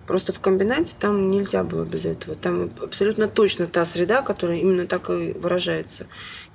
Просто 0.06 0.32
в 0.32 0.40
комбинате 0.40 0.94
там 0.98 1.30
нельзя 1.30 1.62
было 1.62 1.84
без 1.84 2.06
этого. 2.06 2.34
Там 2.34 2.70
абсолютно 2.82 3.28
точно 3.28 3.66
та 3.66 3.84
среда, 3.84 4.22
которая 4.22 4.56
именно 4.56 4.86
так 4.86 5.10
и 5.10 5.32
выражается. 5.32 6.06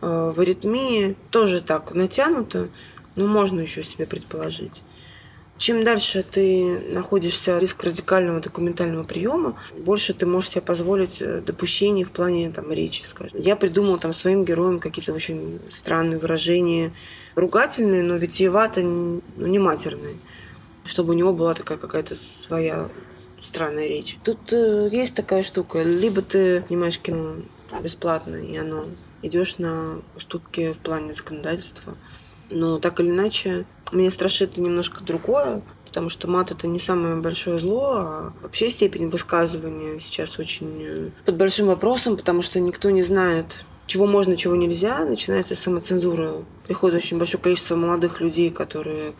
А, 0.01 0.31
в 0.31 0.39
аритмии 0.39 1.15
тоже 1.29 1.61
так 1.61 1.93
натянуто, 1.93 2.69
но 3.15 3.27
можно 3.27 3.61
еще 3.61 3.83
себе 3.83 4.07
предположить. 4.07 4.81
Чем 5.63 5.85
дальше 5.85 6.25
ты 6.29 6.77
находишься 6.91 7.57
риск 7.57 7.85
радикального 7.85 8.41
документального 8.41 9.05
приема, 9.05 9.57
больше 9.79 10.13
ты 10.13 10.25
можешь 10.25 10.49
себе 10.49 10.61
позволить 10.61 11.21
э, 11.21 11.39
допущений 11.39 12.03
в 12.03 12.11
плане 12.11 12.51
там, 12.51 12.69
речи, 12.69 13.03
скажем. 13.03 13.39
Я 13.39 13.55
придумала 13.55 13.97
там 13.97 14.11
своим 14.11 14.43
героям 14.43 14.81
какие-то 14.81 15.13
очень 15.13 15.61
странные 15.71 16.19
выражения, 16.19 16.91
ругательные, 17.35 18.03
но 18.03 18.17
витиевато, 18.17 18.81
ну, 18.81 19.21
не 19.37 19.57
матерные. 19.57 20.17
Чтобы 20.83 21.11
у 21.11 21.13
него 21.13 21.31
была 21.31 21.53
такая 21.53 21.77
какая-то 21.77 22.13
своя 22.15 22.89
странная 23.39 23.87
речь. 23.87 24.17
Тут 24.25 24.51
э, 24.51 24.89
есть 24.91 25.13
такая 25.15 25.43
штука. 25.43 25.81
Либо 25.81 26.21
ты 26.21 26.65
снимаешь 26.67 26.99
кино 26.99 27.35
бесплатно, 27.81 28.35
и 28.35 28.57
оно 28.57 28.87
идешь 29.21 29.59
на 29.59 30.01
уступки 30.13 30.73
в 30.73 30.79
плане 30.79 31.13
законодательства. 31.13 31.95
Но 32.49 32.79
так 32.79 32.99
или 32.99 33.11
иначе, 33.11 33.65
меня 33.91 34.09
страшит 34.09 34.57
немножко 34.57 35.03
другое, 35.03 35.61
потому 35.85 36.09
что 36.09 36.29
мат 36.29 36.51
это 36.51 36.67
не 36.67 36.79
самое 36.79 37.15
большое 37.15 37.59
зло, 37.59 37.93
а 37.95 38.33
вообще 38.41 38.69
степень 38.69 39.09
высказывания 39.09 39.99
сейчас 39.99 40.39
очень 40.39 40.81
э, 40.81 41.09
под 41.25 41.37
большим 41.37 41.67
вопросом, 41.67 42.17
потому 42.17 42.41
что 42.41 42.59
никто 42.59 42.89
не 42.89 43.03
знает, 43.03 43.65
чего 43.85 44.07
можно, 44.07 44.35
чего 44.35 44.55
нельзя. 44.55 45.05
Начинается 45.05 45.55
самоцензура. 45.55 46.43
Приходит 46.65 47.03
очень 47.03 47.17
большое 47.17 47.43
количество 47.43 47.75
молодых 47.75 48.21
людей, 48.21 48.49
которые 48.49 49.13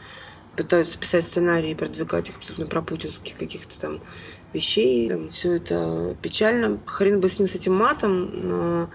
пытаются 0.56 0.97
писать 0.97 1.26
сценарии 1.26 1.73
продвигать 1.73 2.30
их 2.30 2.38
абсолютно 2.38 2.67
пропутинских 2.67 3.38
каких-то 3.38 3.80
там 3.80 3.99
вещей. 4.54 5.30
Все 5.30 5.54
это 5.54 6.15
печально. 6.21 6.80
Хрен 6.86 7.19
бы 7.19 7.30
с 7.30 7.39
ним, 7.39 7.47
с 7.47 7.56
этим 7.56 7.73
матом, 7.73 8.32
но 8.34 8.89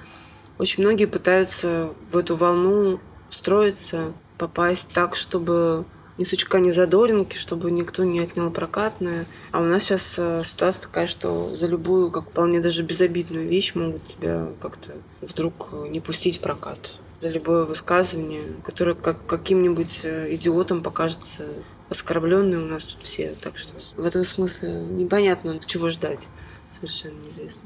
очень 0.59 0.83
многие 0.83 1.07
пытаются 1.07 1.91
в 2.11 2.17
эту 2.17 2.37
волну 2.37 3.01
строиться, 3.31 4.15
попасть 4.39 4.89
так, 4.89 5.17
чтобы 5.17 5.85
ни 6.19 6.25
сучка, 6.25 6.59
ни 6.59 6.71
задоринки, 6.71 7.37
чтобы 7.37 7.71
никто 7.71 8.05
не 8.05 8.21
отнял 8.21 8.51
прокатное. 8.51 9.27
А 9.53 9.61
у 9.61 9.65
нас 9.65 9.85
сейчас 9.85 10.17
э, 10.19 10.43
ситуация 10.45 10.83
такая, 10.83 11.07
что 11.07 11.55
за 11.55 11.67
любую, 11.67 12.11
как 12.11 12.31
вполне 12.31 12.61
даже 12.61 12.83
безобидную 12.83 13.49
вещь 13.49 13.75
могут 13.75 14.05
тебя 14.07 14.49
как-то 14.61 14.93
вдруг 15.21 15.69
э, 15.73 15.87
не 15.89 16.01
пустить 16.01 16.39
в 16.39 16.41
прокат. 16.41 16.79
За 17.21 17.29
любое 17.29 17.65
высказывание, 17.65 18.43
которое 18.65 18.95
как 18.95 19.27
каким-нибудь 19.27 20.01
э, 20.03 20.35
идиотом 20.35 20.83
покажется 20.83 21.45
оскорбленные 21.89 22.61
у 22.61 22.67
нас 22.67 22.85
тут 22.85 23.01
все. 23.03 23.35
Так 23.41 23.57
что 23.57 23.75
в 23.97 24.05
этом 24.05 24.25
смысле 24.25 24.71
непонятно, 24.91 25.61
чего 25.65 25.89
ждать. 25.89 26.29
Совершенно 26.73 27.19
неизвестно. 27.23 27.63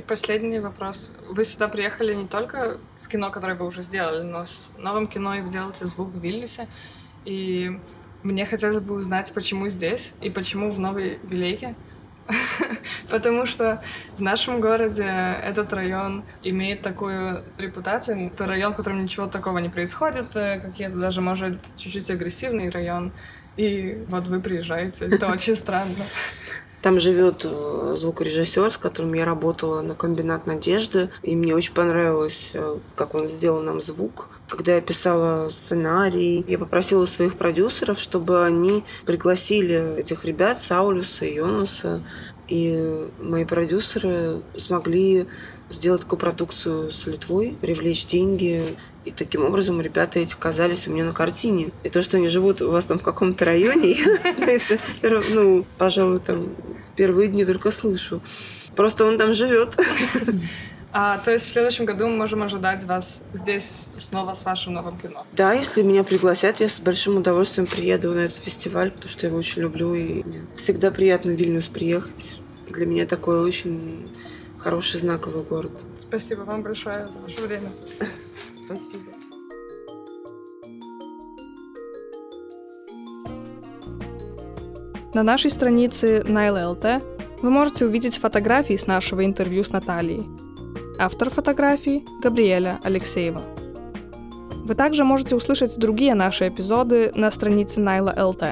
И 0.00 0.02
последний 0.02 0.60
вопрос. 0.60 1.12
Вы 1.28 1.44
сюда 1.44 1.68
приехали 1.68 2.14
не 2.14 2.26
только 2.26 2.78
с 2.98 3.06
кино, 3.06 3.30
которое 3.30 3.54
вы 3.54 3.66
уже 3.66 3.82
сделали, 3.82 4.22
но 4.22 4.46
с 4.46 4.72
новым 4.78 5.06
кино, 5.06 5.34
и 5.34 5.42
вы 5.42 5.50
делаете 5.50 5.84
звук 5.84 6.08
в 6.08 6.18
Вильнюсе. 6.18 6.68
И 7.26 7.78
мне 8.22 8.46
хотелось 8.46 8.80
бы 8.80 8.94
узнать, 8.94 9.30
почему 9.34 9.68
здесь 9.68 10.14
и 10.22 10.30
почему 10.30 10.70
в 10.70 10.80
Новой 10.80 11.18
Вилейке. 11.22 11.74
Потому 13.10 13.44
что 13.44 13.82
в 14.16 14.22
нашем 14.22 14.62
городе 14.62 15.04
этот 15.04 15.70
район 15.74 16.24
имеет 16.42 16.80
такую 16.80 17.44
репутацию. 17.58 18.28
Это 18.28 18.46
район, 18.46 18.72
в 18.72 18.76
котором 18.76 19.02
ничего 19.02 19.26
такого 19.26 19.58
не 19.58 19.68
происходит, 19.68 20.34
э, 20.34 20.60
какие-то 20.60 20.96
даже, 20.96 21.20
может, 21.20 21.60
чуть-чуть 21.76 22.10
агрессивный 22.10 22.70
район. 22.70 23.12
И 23.58 24.02
вот 24.08 24.28
вы 24.28 24.40
приезжаете. 24.40 25.04
Это 25.04 25.26
очень 25.26 25.56
странно. 25.56 25.92
Там 26.82 26.98
живет 26.98 27.44
э, 27.44 27.94
звукорежиссер, 27.98 28.70
с 28.70 28.78
которым 28.78 29.12
я 29.14 29.24
работала 29.24 29.82
на 29.82 29.94
комбинат 29.94 30.46
Надежды. 30.46 31.10
И 31.22 31.36
мне 31.36 31.54
очень 31.54 31.74
понравилось, 31.74 32.52
э, 32.54 32.78
как 32.96 33.14
он 33.14 33.26
сделал 33.26 33.60
нам 33.60 33.82
звук. 33.82 34.28
Когда 34.48 34.74
я 34.74 34.80
писала 34.80 35.50
сценарий, 35.50 36.44
я 36.48 36.58
попросила 36.58 37.04
своих 37.04 37.36
продюсеров, 37.36 37.98
чтобы 37.98 38.44
они 38.44 38.84
пригласили 39.04 39.96
этих 39.98 40.24
ребят, 40.24 40.60
Саулюса 40.60 41.26
и 41.26 41.34
Йонаса. 41.34 42.02
И 42.50 43.06
мои 43.20 43.44
продюсеры 43.44 44.42
смогли 44.56 45.26
сделать 45.70 46.02
такую 46.02 46.18
продукцию 46.18 46.90
с 46.90 47.06
Литвой, 47.06 47.56
привлечь 47.60 48.06
деньги. 48.06 48.76
И 49.04 49.12
таким 49.12 49.44
образом 49.44 49.80
ребята 49.80 50.18
эти 50.18 50.34
оказались 50.34 50.88
у 50.88 50.90
меня 50.90 51.04
на 51.04 51.12
картине. 51.12 51.70
И 51.84 51.88
то, 51.88 52.02
что 52.02 52.16
они 52.16 52.26
живут 52.26 52.60
у 52.60 52.70
вас 52.70 52.86
там 52.86 52.98
в 52.98 53.04
каком-то 53.04 53.44
районе, 53.44 53.92
я, 54.24 54.32
знаете, 54.32 54.80
ну, 55.30 55.64
пожалуй, 55.78 56.18
там 56.18 56.48
в 56.86 56.96
первые 56.96 57.28
дни 57.28 57.44
только 57.44 57.70
слышу. 57.70 58.20
Просто 58.74 59.06
он 59.06 59.16
там 59.16 59.32
живет. 59.32 59.76
А, 60.92 61.18
то 61.18 61.30
есть 61.30 61.46
в 61.46 61.50
следующем 61.50 61.84
году 61.84 62.08
мы 62.08 62.16
можем 62.16 62.42
ожидать 62.42 62.84
вас 62.84 63.20
здесь 63.32 63.90
снова 63.98 64.34
с 64.34 64.44
вашим 64.44 64.74
новым 64.74 64.98
кино? 64.98 65.24
Да, 65.32 65.52
если 65.52 65.82
меня 65.82 66.02
пригласят, 66.02 66.60
я 66.60 66.68
с 66.68 66.80
большим 66.80 67.18
удовольствием 67.18 67.66
приеду 67.66 68.12
на 68.12 68.20
этот 68.20 68.38
фестиваль, 68.38 68.90
потому 68.90 69.10
что 69.10 69.26
я 69.26 69.28
его 69.28 69.38
очень 69.38 69.62
люблю. 69.62 69.94
И 69.94 70.24
всегда 70.56 70.90
приятно 70.90 71.32
в 71.32 71.36
Вильнюс 71.36 71.68
приехать. 71.68 72.40
Для 72.68 72.86
меня 72.86 73.06
такой 73.06 73.40
очень 73.40 74.08
хороший 74.58 74.98
знаковый 74.98 75.44
город. 75.44 75.72
Спасибо 75.98 76.40
вам 76.40 76.62
большое 76.62 77.08
за 77.08 77.20
ваше 77.20 77.40
время. 77.40 77.70
Спасибо. 78.64 79.12
На 85.14 85.22
нашей 85.22 85.50
странице 85.50 86.22
Найла.ЛТ 86.24 87.02
вы 87.42 87.50
можете 87.50 87.86
увидеть 87.86 88.18
фотографии 88.18 88.76
с 88.76 88.86
нашего 88.86 89.24
интервью 89.24 89.64
с 89.64 89.70
Натальей. 89.70 90.26
Автор 91.02 91.30
фотографий– 91.30 92.04
Габриэля 92.22 92.78
Алексеева. 92.84 93.40
Вы 94.66 94.74
также 94.74 95.02
можете 95.02 95.34
услышать 95.34 95.78
другие 95.78 96.14
наши 96.14 96.48
эпизоды 96.48 97.10
на 97.14 97.30
странице 97.30 97.80
Найла.ЛТ 97.80 98.42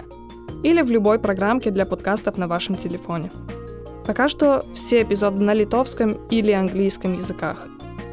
или 0.63 0.81
в 0.81 0.91
любой 0.91 1.19
программке 1.19 1.71
для 1.71 1.85
подкастов 1.85 2.39
на 2.39 2.49
вашем 2.49 2.75
телефоне. 2.75 3.31
Пока 4.07 4.29
что 4.29 4.65
все 4.73 5.03
эпизоды 5.03 5.43
на 5.43 5.53
литовском 5.53 6.13
или 6.31 6.53
английском 6.53 7.13
языках, 7.13 7.69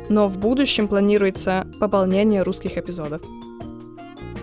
но 0.09 0.27
в 0.27 0.37
будущем 0.37 0.89
планируется 0.89 1.65
пополнение 1.79 2.41
русских 2.41 2.77
эпизодов. 2.77 3.21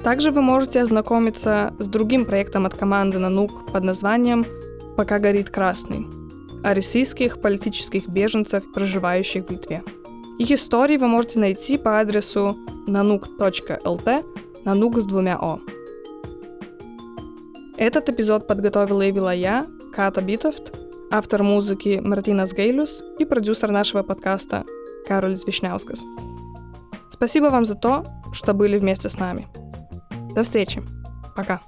Также 0.03 0.31
вы 0.31 0.41
можете 0.41 0.81
ознакомиться 0.81 1.75
с 1.79 1.87
другим 1.87 2.25
проектом 2.25 2.65
от 2.65 2.73
команды 2.73 3.19
Нанук 3.19 3.71
под 3.71 3.85
названием 3.85 4.47
«Пока 4.97 5.19
горит 5.19 5.51
красный» 5.51 6.22
о 6.63 6.75
российских 6.75 7.41
политических 7.41 8.09
беженцев, 8.09 8.65
проживающих 8.73 9.47
в 9.47 9.51
Литве. 9.51 9.83
Их 10.39 10.51
истории 10.51 10.97
вы 10.97 11.09
можете 11.09 11.41
найти 11.41 11.79
по 11.79 12.01
адресу 12.01 12.57
nanuk.lt, 12.87 14.25
nanuk 14.65 15.01
с 15.01 15.07
двумя 15.07 15.39
«о». 15.39 15.61
Этот 17.77 18.09
эпизод 18.09 18.47
подготовила 18.47 19.03
и 19.03 19.13
вела 19.13 19.33
я, 19.33 19.67
Ката 19.95 20.21
Битовт, 20.21 20.73
автор 21.11 21.43
музыки 21.43 22.01
Мартинас 22.03 22.53
Гейлюс 22.53 23.03
и 23.19 23.25
продюсер 23.25 23.71
нашего 23.71 24.03
подкаста 24.03 24.65
Кароль 25.07 25.37
Вишняускас. 25.47 26.03
Спасибо 27.11 27.47
вам 27.47 27.65
за 27.65 27.75
то, 27.75 28.05
что 28.33 28.55
были 28.55 28.79
вместе 28.79 29.09
с 29.09 29.19
нами. 29.19 29.49
До 30.35 30.43
встречи. 30.43 30.83
Пока. 31.37 31.61